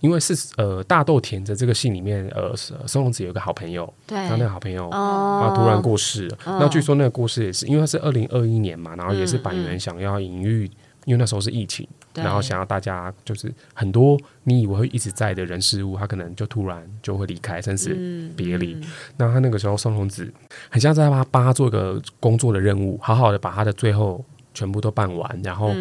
[0.00, 10.68] 因为是呃大豆田的这个戏里面，呃松隆子有一个好朋友，对，他那个好朋友啊突然过世那据说那个故事也是因为他是二零二一年嘛，然后也是板垣想要隐喻。
[11.08, 18.78] 因为那时候是疫情，然后想要大家就是很多你以为会一直在的人事物，他可能就突然就会离开，甚至别离。
[19.16, 20.30] 那他那个时候松隆子
[20.68, 25.74] 很像在帮他帮他做一个工作的任务，好好的把他的最后全部都办完，然后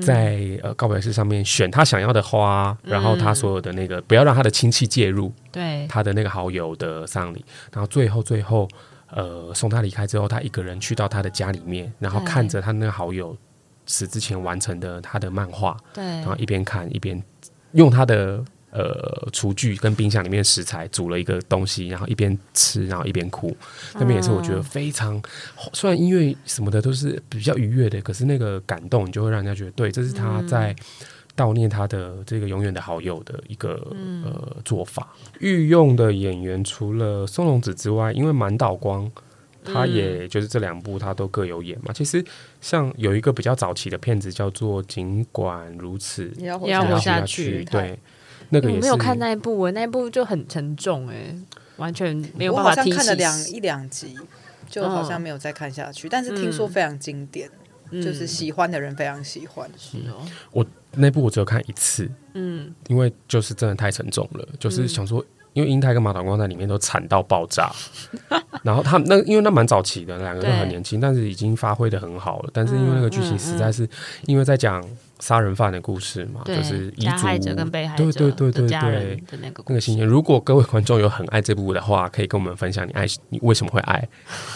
[0.00, 5.88] 在呃告别式上面选他想要的花，然后他所有的那个不要让他的亲戚介入，对。
[5.88, 8.68] 他的那个好友的丧礼，然后最后最后
[9.10, 13.36] 呃送他离开之后，他一个人去到他的家里面，然后看着他那个好友。
[13.86, 17.20] 死之前完成的他的漫画，对，然后一边看一边
[17.72, 23.54] 用他的呃厨具跟冰箱里面的食材煮了一个东西，然后一边吃，然后一边哭。
[23.94, 25.22] 那边也是我觉得非常，嗯、
[25.72, 30.74] 虽然音乐什么的都是比较愉悦的，可是那个感动你就会让人家觉得，对，这是他在
[31.36, 35.08] 悼念他的这个永远的好友的一个、嗯、呃做法。
[35.40, 39.10] 御用的演员除了松隆子之外，因为满岛光。
[39.64, 41.92] 他也就是这两部，他都各有演嘛。
[41.92, 42.24] 其实
[42.62, 47.98] 像有一个比较早期的片子叫做《尽管如此也要活下去》，对，
[48.50, 51.36] 那个也没有看那一部，我那一部就很沉重，哎，
[51.76, 52.70] 完全没有办法。
[52.70, 54.16] 我好像看了两一两集，
[54.70, 56.08] 就好像没有再看下去。
[56.08, 57.50] 但是听说非常经典，
[57.90, 59.68] 就是喜欢的人非常喜欢。
[59.76, 65.22] 是哦，我那部我只有看一次，嗯，因为就是真的太沉重了，就是想说。
[65.52, 67.70] 因为英泰跟马岛光在里面都惨到爆炸，
[68.62, 72.50] 然后他那因为那蛮早期的，两个都很年轻，但是已经发挥的很好了。
[72.52, 73.88] 但是因为那个剧情实在是，
[74.26, 74.82] 因为在讲。
[75.22, 80.04] 杀人犯的故事嘛，就是遗嘱，加害者跟被害者对对对对对那个那个心情。
[80.04, 84.08] 如果各位观众有很爱这部的话，可以跟我们分享你爱你为什么会爱？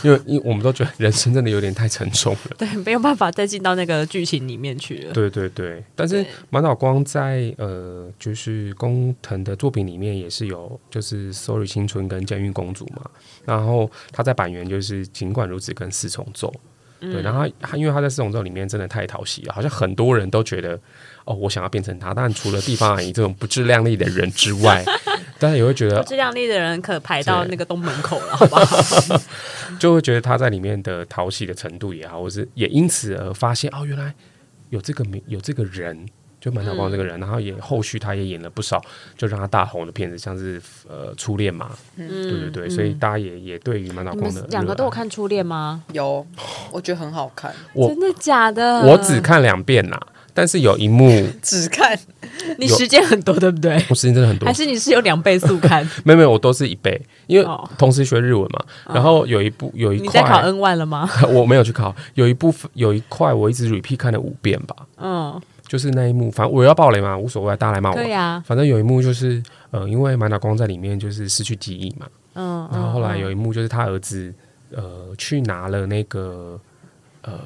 [0.03, 5.13] 因为因为我们都觉得人生真的有点太沉重了， 对，没有办法再进到那个剧情里面去了。
[5.13, 13.09] 对对对，但是满岛光在呃，就是工藤的作品里面也是有，就是《Sorry 青春》跟《监狱公主》嘛。
[13.45, 16.53] 然后他在板垣就是尽管如此跟四重奏。
[17.01, 20.79] 对，然后他因为他在四重奏里面真的太讨喜了，好像很多人都觉得
[21.25, 22.15] 哦，我想要变成他。
[22.15, 24.85] 但除了地方阿姨这种不自量力的人之外，
[25.39, 29.21] 大家也会觉得不自量力的人可排到那个东门口了，好不好？
[29.79, 34.15] 就会觉得他在里面的讨喜的程度也好，或是也因此而发现哦，原来
[34.71, 36.07] 有这个名，有这个人。
[36.47, 38.81] 就满岛光这个人，嗯、然后也后续他也演了不少，
[39.19, 45.83] 就让他大红的片子，像是呃初恋嘛，嗯、对对对，嗯、所以大家也也对于满岛光的两个都有看初恋吗？
[45.93, 46.25] 有，
[46.71, 47.53] 我觉得很好看。
[47.75, 48.79] 真的假的？
[48.83, 49.99] 我只看两遍呐，
[50.33, 51.99] 但是有一幕 只看，
[52.59, 53.85] 你时间很多对不对？
[53.91, 55.83] 我时间真的很多，还是你是有两倍速看？
[56.05, 58.65] 没有没有，我都是一倍，因为同时学日文嘛。
[58.85, 61.11] 哦、然后有一部有一块，你在考 N 万了吗？
[61.29, 64.77] 我没有去考，有一部分有一块我一直 repeat 看了五遍吧。
[64.99, 65.43] 嗯。
[65.69, 67.97] 就是那一幕，反正我要爆雷嘛，无所谓，大家来骂我。
[67.97, 68.45] 对呀、啊。
[68.47, 69.43] 反正有一幕就是，
[69.73, 72.07] 呃，因为满岛光在里面就是失去记忆嘛。
[72.35, 72.69] 嗯。
[72.73, 74.33] 然后后来有一幕就是他儿子，
[74.71, 76.61] 呃，去拿了那个
[77.23, 77.41] 呃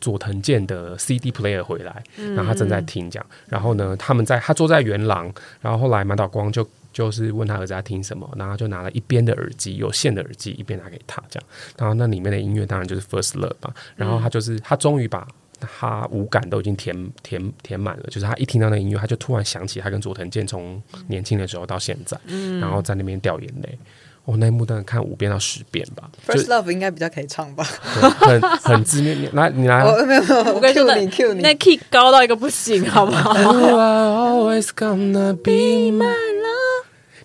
[0.00, 3.22] 佐藤健的 CD player 回来，然后他正在听讲。
[3.28, 11.48] 嗯、然后呢，他们在他坐在元廊，然后后来满岛光就就是问他儿子在听什么，然后就拿了一边的耳机，有线的耳机，一边拿给他这样。
[11.76, 13.74] 然后那里面的音乐当然就是 First Love 嘛。
[13.94, 15.28] 然后他就是他终于把。
[15.60, 23.78] 他五感都已经填填填满了，就是他一听到那音乐，他就突然想起他跟佐藤健从年轻的时候到现在，嗯、然后在那边掉眼泪。
[24.24, 26.10] 我、哦、那一幕当然看五遍到十遍吧。
[26.26, 27.64] First Love 应该比较可以唱吧？
[27.64, 33.32] 很 很自恋，你来你来，我没有没有，我跟你说，你 Q 你，那 key 高到一个不行，好不好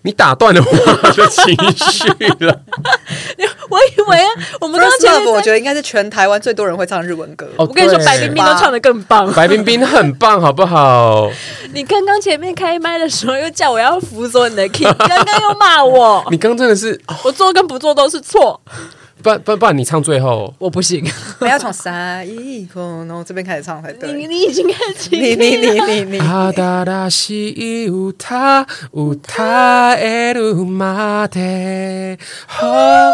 [0.04, 2.08] 你打断了我的情绪
[2.44, 2.60] 了。
[3.70, 4.20] 我以为
[4.60, 7.46] 我们刚刚前面 First Love 我觉得应该是全台湾最多人会唱日文歌。
[7.56, 9.32] 哦我跟你说，对白冰冰都唱的更棒。
[9.32, 11.30] 白冰冰很棒，好不好？
[11.72, 18.60] 你刚刚前面开麦的时候又叫我要辅佐你的 key，刚刚又骂我，你刚刚真的是，哦我做跟不做都是错，
[19.23, 21.05] 不然不然不然你唱最后，我不行。
[21.39, 24.13] 我要从三一空，然后这边开始唱才对。
[24.13, 32.17] 你你已经开始你你你你你，あだらしい歌歌えるまで。
[32.47, 33.11] 好，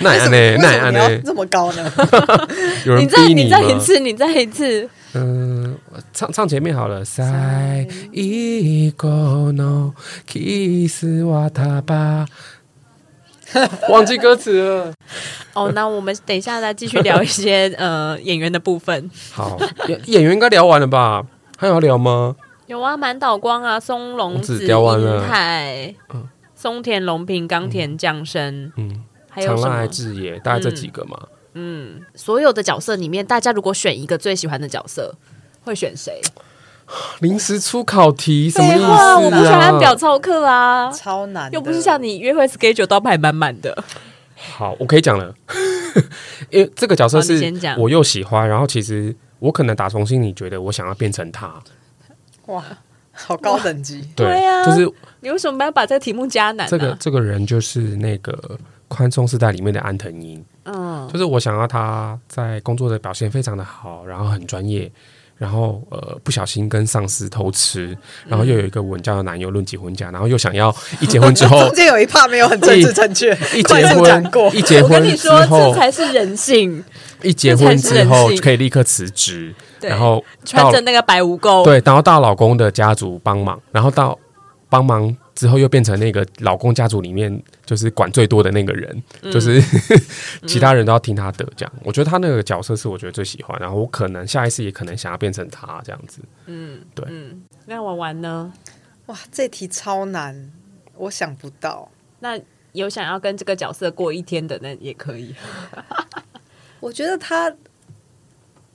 [0.00, 0.32] 那样呢？
[0.32, 1.22] 为那样什么你要呢？
[1.24, 1.90] 这么高呢？
[2.84, 3.58] 有人你再你逼你吗？
[3.58, 4.86] 再一次，你再一次。
[5.14, 5.74] 嗯，
[6.12, 7.02] 唱唱前面好了。
[7.02, 9.94] 最后の
[10.28, 12.26] キスは他吧。
[13.89, 14.93] 忘记歌词了。
[15.53, 19.09] 哦，那我们等一下再继续聊一些 呃演员的部分。
[19.31, 21.25] 好，演演员应该聊完了吧？
[21.57, 22.35] 还有要聊吗？
[22.67, 25.95] 有啊，满岛光啊，松隆子、子聊完了银泰、
[26.55, 29.87] 松田龙平、冈田将生，嗯，还有什么长濑？
[29.89, 31.19] 智也，大概这几个嘛。
[31.53, 35.13] 嗯所有的角色里面，大家如果选一个最喜欢的角色，
[35.65, 36.21] 会选谁？
[37.19, 38.85] 临时出考题什么意思
[39.25, 39.79] 我不喜欢啊？
[39.79, 43.83] 表操课啊，超难，又不是像你约会 schedule 都排满满的。
[44.35, 45.33] 好，我可以讲了，
[46.49, 47.39] 因为这个角色是
[47.77, 51.53] 我又喜欢，然后其实我可能打从心里觉得我想要变成他，
[52.47, 52.63] 哇，
[53.11, 54.09] 好高等级。
[54.15, 64.91] 对啊就是你为什么要把这个题目加难呢、这个这个人就是那个宽松时代里面的安藤英，嗯，就是我想要他在工作的表现非常的好，然后很专业。
[65.41, 74.23] 然后呃，不小心跟上司偷吃，然后又有一个稳交的男友论及婚嫁，然后又想要一结婚之后中间有一 part 没有很政治正确，一结婚
[74.53, 76.83] 一结我跟婚之你说，后这才是人性。
[77.23, 84.17] 一结婚之后可以立刻辞职，然后穿着那个白蜈蚣，对，然后到老公的家族帮忙，然后到
[84.69, 89.61] 帮忙之后又变成那个老公家族里面就是管最多的那个人，嗯就是
[90.47, 91.73] 其他人都要听他的这样。
[91.83, 96.19] 我觉得他那个角色是我觉得最喜欢，然后我可能下一次也可能想要变成他这样子。
[96.45, 97.05] 嗯，对。
[97.09, 98.51] 嗯那玩玩呢？
[99.07, 100.51] 哇，这题超难，
[100.95, 101.89] 我想不到。
[102.19, 102.39] 那
[102.73, 105.33] 有想要跟这个角色过一天的，那也可以。
[106.79, 107.53] 我觉得他，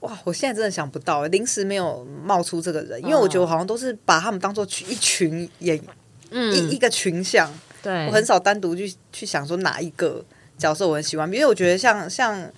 [0.00, 5.80] 哇，我现在真的想不到，临时没有冒出这个人，因为我觉得我好像都是把他们当做一群演，
[6.30, 7.52] 一一个群像，
[7.82, 8.06] 对。
[8.06, 10.24] 我很少单独去去想说哪一个
[10.58, 12.50] 角色我很喜欢，因为我觉得像像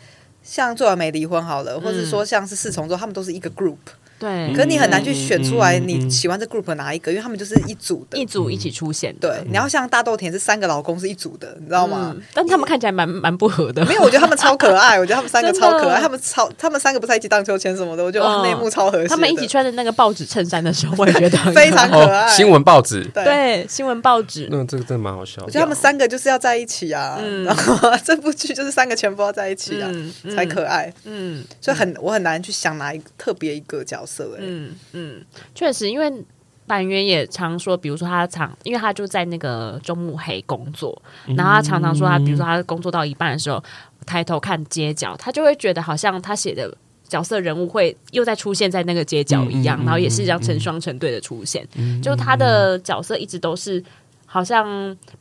[0.43, 3.77] 像最完美离婚好了，或者说像是四重奏，他们都是一个 group。
[4.19, 8.29] 对，可是你很难去选出来你喜欢这 group 哪一个，因为他们就是一组的一。
[8.29, 12.13] 组一起出现的，对，然后像大豆田是三个老公是一组的，你知道吗？
[12.15, 13.83] 嗯但他们看起来蛮蛮不合的。
[13.87, 19.09] 没有，我觉得他们超可爱，我觉得他们三个超可爱，他们超，他们三个不是在一起荡秋千什么的，我觉得哇，嗯那一幕超和谐的。
[19.09, 23.25] 他们一起穿的那个报纸衬衫的时候，我也觉得 非常可爱哦，新闻报纸，对。
[23.25, 24.47] 对新闻报纸。
[24.51, 25.45] 那这个真的蛮好笑的。
[25.47, 29.91] 我觉得他们三个就是要在一起啊，嗯然后 这部剧就是三个全部要在一起啊，
[30.37, 30.93] 才可爱。
[31.05, 36.11] 嗯所以很我很难去想哪一个特别一个角色、欸，哎、嗯嗯，确实，因为
[36.67, 41.01] 板垣也常说，比如说他常，因为他就在那个中目黑工作，
[41.37, 43.63] 然后他常常说他，比如说他工作到一半的时候，
[44.07, 46.75] 抬头看街角，他就会觉得好像他写的
[47.07, 51.67] 角色人物会又再出现在那个街角一样，然后也是这样成双成对的出现，
[52.03, 53.85] 就他的角色一直都是。
[54.31, 54.67] 好像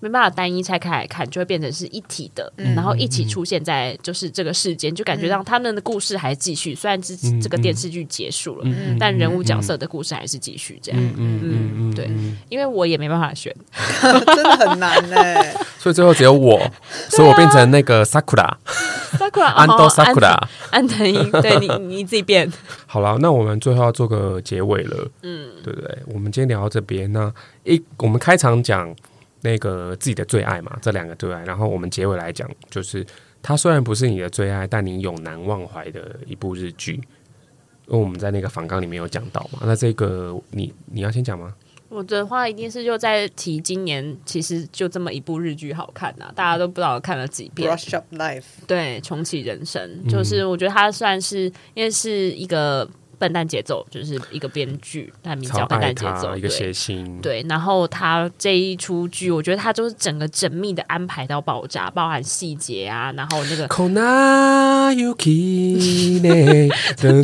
[0.02, 6.76] 没办法单一拆开来看，就会变成是一体的，然后一起出现在就是这个世间，就感觉让他们的故事还继续。
[6.76, 8.68] 虽然这这个电视剧结束了，
[9.00, 11.02] 但人物角色的故事还是继续这样。
[11.02, 12.12] 嗯嗯嗯嗯，对，
[12.50, 13.56] 因为我也没办法选，
[14.02, 16.60] 真的很难哎、所以最后只有我，
[17.10, 20.38] 所以我变成那个 Sakura，Sakura 安豆 Sakura。
[20.70, 22.52] 安藤樱，对你你自己变。
[22.86, 25.98] 好了，那我们最后要做个结尾了，嗯，对不对？
[26.08, 27.32] 我们今天聊到这边，那
[27.64, 28.94] 一我们开场讲
[29.48, 33.06] 那个自己的最爱嘛，这两个最爱，然后我们结尾来讲，就是
[33.42, 36.96] 它虽然不是你的最爱，但你永难忘怀的一部日剧，
[37.88, 39.60] 因为我们在那个访纲里面有讲到嘛。
[39.62, 41.54] 那这个你你要先讲吗？
[41.90, 47.72] 我的话一定是就在提今年，其实就这么一部日剧好看呐、啊，大家都不知道看了几遍。
[47.72, 51.44] Brush Up Life，对，重启人生，就是我觉得它算是
[51.74, 52.86] 因为是一个
[53.20, 63.68] 笨蛋节奏，就是一个编剧，他名叫笨蛋节奏，一个谐星，对，然后他这一出剧，我觉得他就是整个缜密的安排到爆炸，包含细节啊，然后那个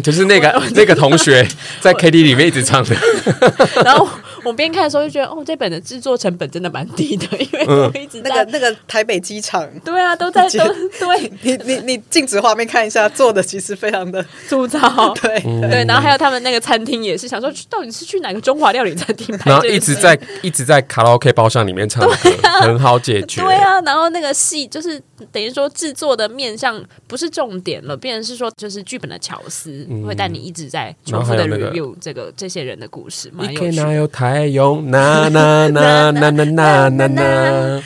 [0.02, 1.46] 就是那个那个同学
[1.80, 2.96] 在 KTV 里面一直唱的，
[3.84, 4.08] 然后
[4.44, 10.66] 我边看的时候就觉得，哦，这本的制作成本真的蛮低的，因为我一直在、嗯、那个那个台北机场， 对啊，都在都
[11.00, 11.32] 对。
[11.42, 15.84] 你你你静止画面看一下，做的其实非常的 粗糙， 对、嗯、对。
[15.86, 19.50] 然后还有他们那个餐厅也是想说，到底是去哪个中华料理餐厅拍？
[19.50, 22.14] 然后一直在一直在卡拉 OK 包厢里面唱歌，
[22.44, 23.42] 啊、很好解决。
[23.42, 33.32] 对啊，然后那个戏就是等于说制作的面向不是重点了，变成是说就是剧本的巧思、嗯、会带你一直在重复的 review 这个这些人的故事。
[33.34, 34.84] 你可以哪有太阳？
[34.90, 37.84] 那那那那那那那那。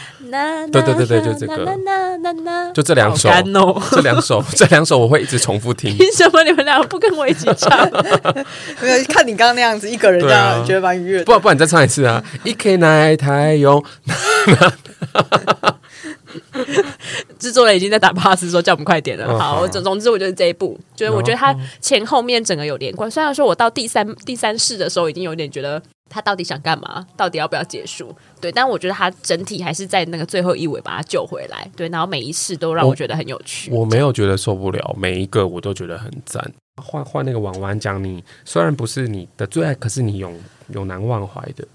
[0.70, 1.66] 对对对对，就这个，
[2.74, 5.96] 就这两首，哦、这两首，这两首我会一直重复听。
[5.96, 7.90] 凭什么你们两个不跟我一起唱？
[8.82, 11.24] 没有，看你刚刚那样子，一个人这样、啊、觉得蛮愉悦。
[11.24, 12.22] 不不然，你再唱一次啊！
[12.44, 13.82] 一 K 奶太用。
[17.40, 19.26] 制作人已经在打 pass 说叫我们快点了。
[19.28, 23.10] 哦、好，总总之我觉得这一部，就是我觉得它前后面整个有连贯。
[23.10, 25.82] 虽然说我到第三第三世的时候，已经有点觉得。
[26.10, 27.06] 他到底想干嘛？
[27.18, 28.16] 到底要不要结束？
[28.40, 31.70] 对，但我觉得他整体还是在那个最后一尾把他救回来。
[31.76, 33.70] 对，然后每一世都让我觉得很有趣。
[33.72, 36.42] 我，我没有觉得受不了，每一个我都觉得很赞。
[36.82, 40.34] 换换那个婉婉讲，你虽然不是你的最爱，可是你永
[40.70, 41.68] 永难忘怀的。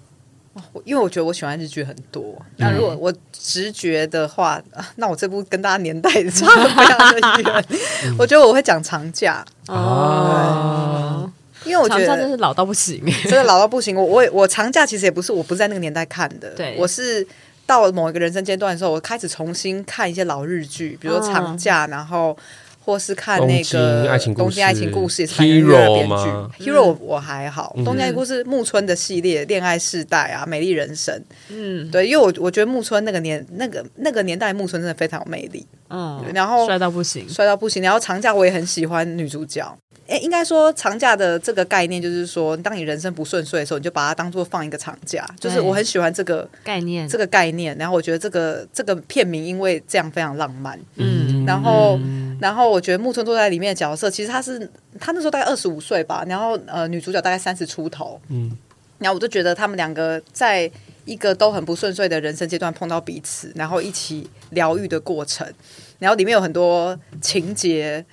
[0.84, 2.34] 因为我觉得我喜欢日剧很多。
[2.56, 7.64] 那如果我直觉的话，嗯、那我这部跟大家年代差的非常的远。
[8.18, 11.30] 我觉得我会讲长假哦。
[11.64, 13.94] 因为我觉得真是老到不行，真的老到不行。
[13.94, 16.50] 我我我长假其实也不是，我不在那个年代看的。
[16.56, 17.24] 对，我是
[17.64, 22.36] 到了某一个人生阶段的时候，我开始重新看一些老日剧，比如说长假，然后
[22.85, 24.05] 或是看那个
[24.35, 26.70] 《东京爱情故事》，也是日本编剧。
[26.70, 31.14] Hero 我还好，《东京爱情故事》木村的系列，《恋爱世代》啊，《美丽人生》。
[31.49, 35.64] 嗯，对，因为我我觉得木村那个年那个那个年代木村真的非常有魅力。
[35.89, 37.83] 嗯，然后帅到不行，帅到不行。
[37.83, 39.64] 然后长假我也很喜欢女主角。
[40.09, 45.26] 哎，应该说长假的这个概念，就是说，当你人生不顺遂的时候，你就把它当做放一个长假。
[45.38, 47.76] 就是我很喜欢这个概念，这个概念。
[47.78, 50.78] 然后我觉得这个这个片名，因为这样非常浪漫。
[50.97, 51.99] 嗯，然后
[52.40, 54.70] 然后我觉得木村坐在里面的角色，其实他是
[55.01, 58.20] 他那时候大概二十五岁吧，然后呃女主角大概三十出头。
[58.28, 58.51] 嗯，
[58.99, 60.70] 然后我就觉得他们两个在
[61.05, 65.51] 一个都很不顺遂的人生阶段碰到彼此，然后一起疗愈的过程。
[65.99, 68.05] 然后里面有很多情节，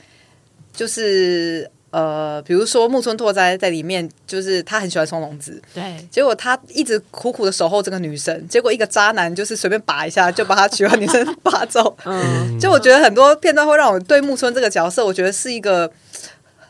[0.80, 1.69] 就是。
[1.91, 11.97] 呃，比如说木村拓哉在里面，就是他很喜欢松隆子，对，结果他一直苦苦的守候这个女生，结果一个渣男就是随便拔一下 就把他喜欢女生拔走。
[12.05, 15.91] 嗯，就我觉得很多片段会让我对木村这个角色，我觉得是一个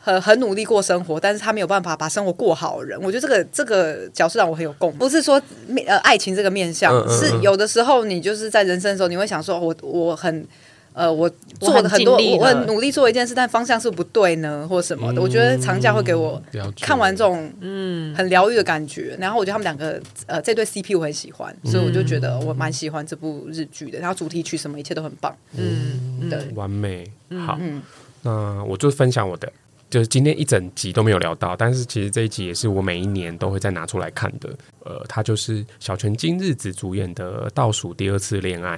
[0.00, 2.98] 很很努力过生活，但是他没有办法把生活过好的人。
[3.02, 10.46] 我觉得这个这个角色让我很有共鸣，不是说面呃爱情这个面向，是有的时候你就是在人生的时候，你会想说我我很。
[10.92, 11.30] 呃，我
[11.60, 15.20] 做的很多，我很努力做一件事，但方向是不对呢，或什么的。
[15.20, 16.42] 嗯、我觉得长假会给我
[16.80, 19.16] 看完这种嗯很疗愈的感觉。
[19.18, 24.00] 然后我觉得他们两个呃这对 CP 我很喜欢，嗯、所以我就觉得我蛮喜欢这部日剧的。
[24.00, 27.08] 然后主题曲什么一切都很棒，嗯，对，完美。
[27.46, 27.80] 好，嗯、
[28.22, 29.50] 那我就分享我的，
[29.88, 34.50] 就是今天一整集都没有聊到，但是其实这一集也是我每一年都会再拿出来看的。
[34.84, 38.76] 呃，它就是小泉今日子主演的《倒数第二次恋爱》。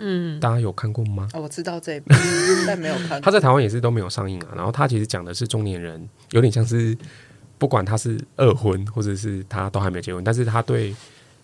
[0.00, 1.28] 嗯，大家有看过吗？
[1.34, 2.14] 哦，我知道这一部，
[2.66, 3.20] 但没有看过。
[3.20, 4.48] 他在台湾也是都没有上映啊。
[4.56, 6.96] 然后他其实讲的是中年人，有点像是
[7.58, 10.94] 不管他是二婚或者是他都还没结婚，但是他对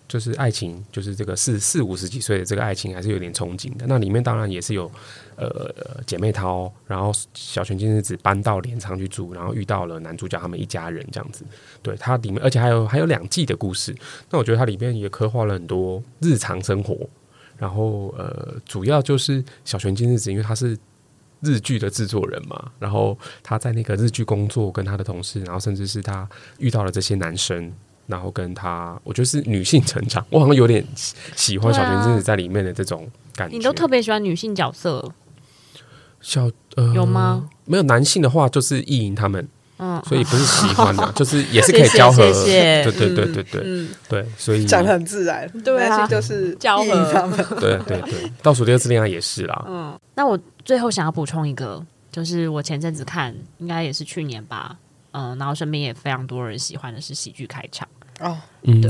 [0.07, 3.85] 就是爱情，就是这个四四五十几岁的这个爱情还是有点憧憬的。
[3.87, 4.89] 那里面当然也是有
[5.35, 5.69] 呃
[6.05, 11.43] 姐妹淘，然后小泉今日子搬到镰仓去住，然后遇到了男主角他们一家人这样子。
[11.83, 13.93] 对，它里面而且还有还有两季的故事。
[14.31, 16.97] 那我觉得它里面也刻画了很多日常生活。
[17.57, 20.77] 然后呃，主要就是小泉今日子，因为他是
[21.41, 26.27] 日剧的制作人嘛，然后他在那个日剧工作，跟他的同事，然后甚至是他
[26.59, 27.71] 遇到了这些男生，
[28.05, 30.85] 然后跟他，我觉得是女性成长，我好像有点
[31.35, 33.57] 喜欢小泉今日子在里面的这种感觉。
[33.57, 35.13] 你都特别喜欢女性角色？
[36.21, 37.49] 小呃有吗？
[37.65, 39.47] 没有男性的话，就是意淫他们。
[39.79, 47.25] 嗯，所以不是喜欢的， 就是也是可以交合，谢谢，对对对对对，对，所以讲得很自然，对啊，就是交合，
[47.61, 49.65] 对对对，倒数第二次恋爱也是啦。
[49.67, 54.75] 嗯，那我最后想要补充一个，就是我前阵子看，应该也是去年吧，
[55.11, 57.87] 嗯，然后身边也非常多人喜欢的是喜剧开场
[58.19, 58.35] 哦，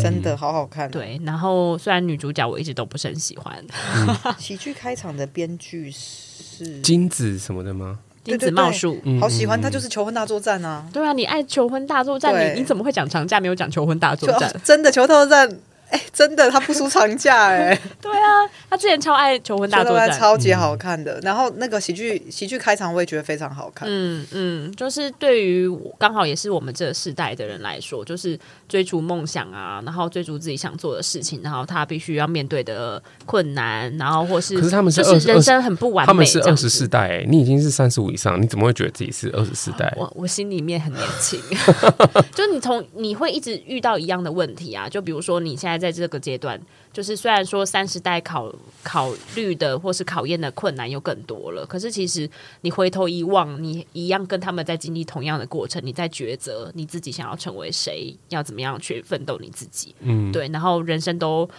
[0.01, 3.61] 真的好好看，对，然后虽然女主角我一直都不是很喜欢，
[4.39, 7.99] 喜剧开场的编剧是金子什么的吗？
[8.27, 10.85] 金子茂树，好喜欢他，就是求婚大作战啊！
[10.91, 14.53] 对啊，你爱求婚大作战，你你怎么会讲长假没有讲求婚大作战？
[14.63, 15.57] 真的求婚大作战
[15.89, 17.81] 哎、欸，真的，他不出长假哎、欸。
[18.01, 21.13] 对啊，他之前超爱求婚大作战，超级好看的。
[21.19, 23.87] 嗯、然后那个喜剧喜剧开场我也觉得非常好看。
[23.89, 28.37] 嗯嗯，就是对于刚好也是我们这个世代的人来说，就是
[28.67, 39.93] 追逐梦想啊，然后追逐自己想做的事情，然后他必须要面对的困难，然后或是可是他们是人生很不完美，他们是二十四代、欸，你已经是三十五以上，你怎么会觉得自己是二十四代？
[39.95, 41.39] 我我心里面很年轻，
[42.35, 45.76] 就是你从你会一直遇到一样的问题啊，就比如说你现在。
[45.77, 46.59] 在这个阶段，
[46.91, 52.29] 就是虽然说三十代考考虑的或是考验的困难又更多了，可是其实
[52.61, 59.93] 你回头一望，你一样跟他们在经历同样的过程，你在抉择你自己想要成为谁，要怎么样去奋斗你自己。
[59.99, 61.49] 嗯，对，然后人生都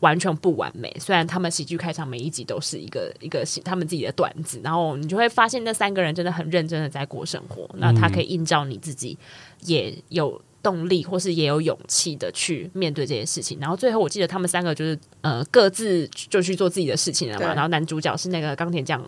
[0.00, 0.94] 完全不完美。
[1.00, 7.68] 虽然他们喜剧开场每一集都是一个一个他们自己的段子，然后你就会发现那三个人真的很认真的在过生活。
[7.78, 9.18] 那他可以映照你自己，
[9.60, 10.40] 也有。
[10.64, 13.58] 动力，或是也有勇气的去面对这些事情。
[13.60, 17.54] 然后最后，我记得他们三个就是呃各自就去做自己的事情了嘛。
[17.54, 19.00] 然后男主角是那个钢铁匠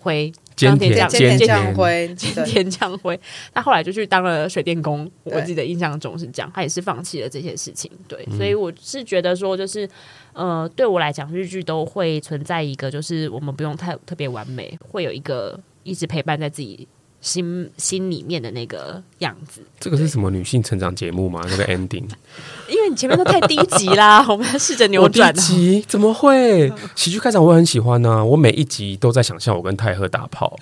[0.00, 3.18] 辉，菅田将菅田辉，菅田 将辉。
[3.54, 5.08] 他后来就去当了水电工。
[5.22, 7.88] 我记得印象中是这样，他也是放弃了这些事情。
[8.08, 9.88] 对，所以我是觉得说，就是
[10.32, 16.86] 呃，对我来讲，日剧都会存在一个，就是我们不用太特别完美，会有一个一直陪伴在自己。
[17.20, 21.40] 心心里面的那个样子，这个是什么女性成长节目吗？
[21.48, 22.04] 那个 ending，
[22.68, 25.32] 因为你前面都太低级啦， 我们要试着扭转。
[25.34, 26.72] 低级怎么会？
[26.94, 30.56] 喜剧开场我很喜欢呢、啊，我每一集都在想象我跟泰赫打炮，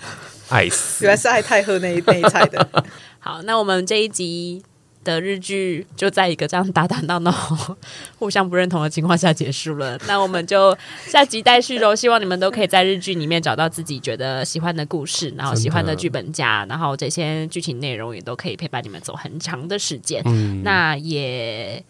[0.49, 1.03] 爱死！
[1.05, 2.67] 原来是爱泰赫那一那一菜的。
[3.19, 4.63] 好，那我们这一集。
[5.11, 7.31] 的日剧就在一个这样打打闹闹、
[8.19, 9.97] 互相不认同的情况下结束了。
[10.07, 11.95] 那我们就下集待续喽。
[11.95, 20.21] 希望你们都可以在日剧里面找到自己觉得喜欢的故事，然后喜欢的剧本家，然后这些剧情内容也都可以陪伴你们走很长的时间。
[20.25, 21.81] 嗯，那也。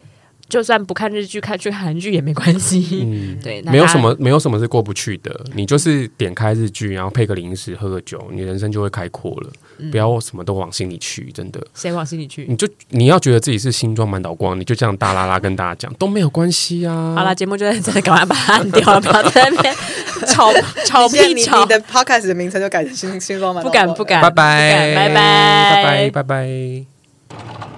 [0.50, 3.02] 就算不看日剧，看去韩剧也没关系。
[3.04, 5.44] 嗯， 对，没有什么，没有什么是过不去的。
[5.54, 9.52] 你就是点开日剧，然后配个零食，喝个酒，你人生就会开阔了。
[9.80, 11.60] 嗯、不要什么都往心里去，真的。
[11.74, 12.46] 谁往心里去？
[12.48, 17.16] 你就你要觉得自己是新装满岛光，你就这样大啦啦跟大家讲都没有关系啊。
[17.16, 19.76] 好啦，节目就在这里，赶快把它按掉，不要在那边
[20.28, 20.52] 吵
[20.86, 21.64] 吵屁吵。
[21.64, 23.88] 你的 podcast 的名称就改成新新装满岛光。
[23.88, 27.77] 不敢不敢，拜拜拜拜拜拜拜拜。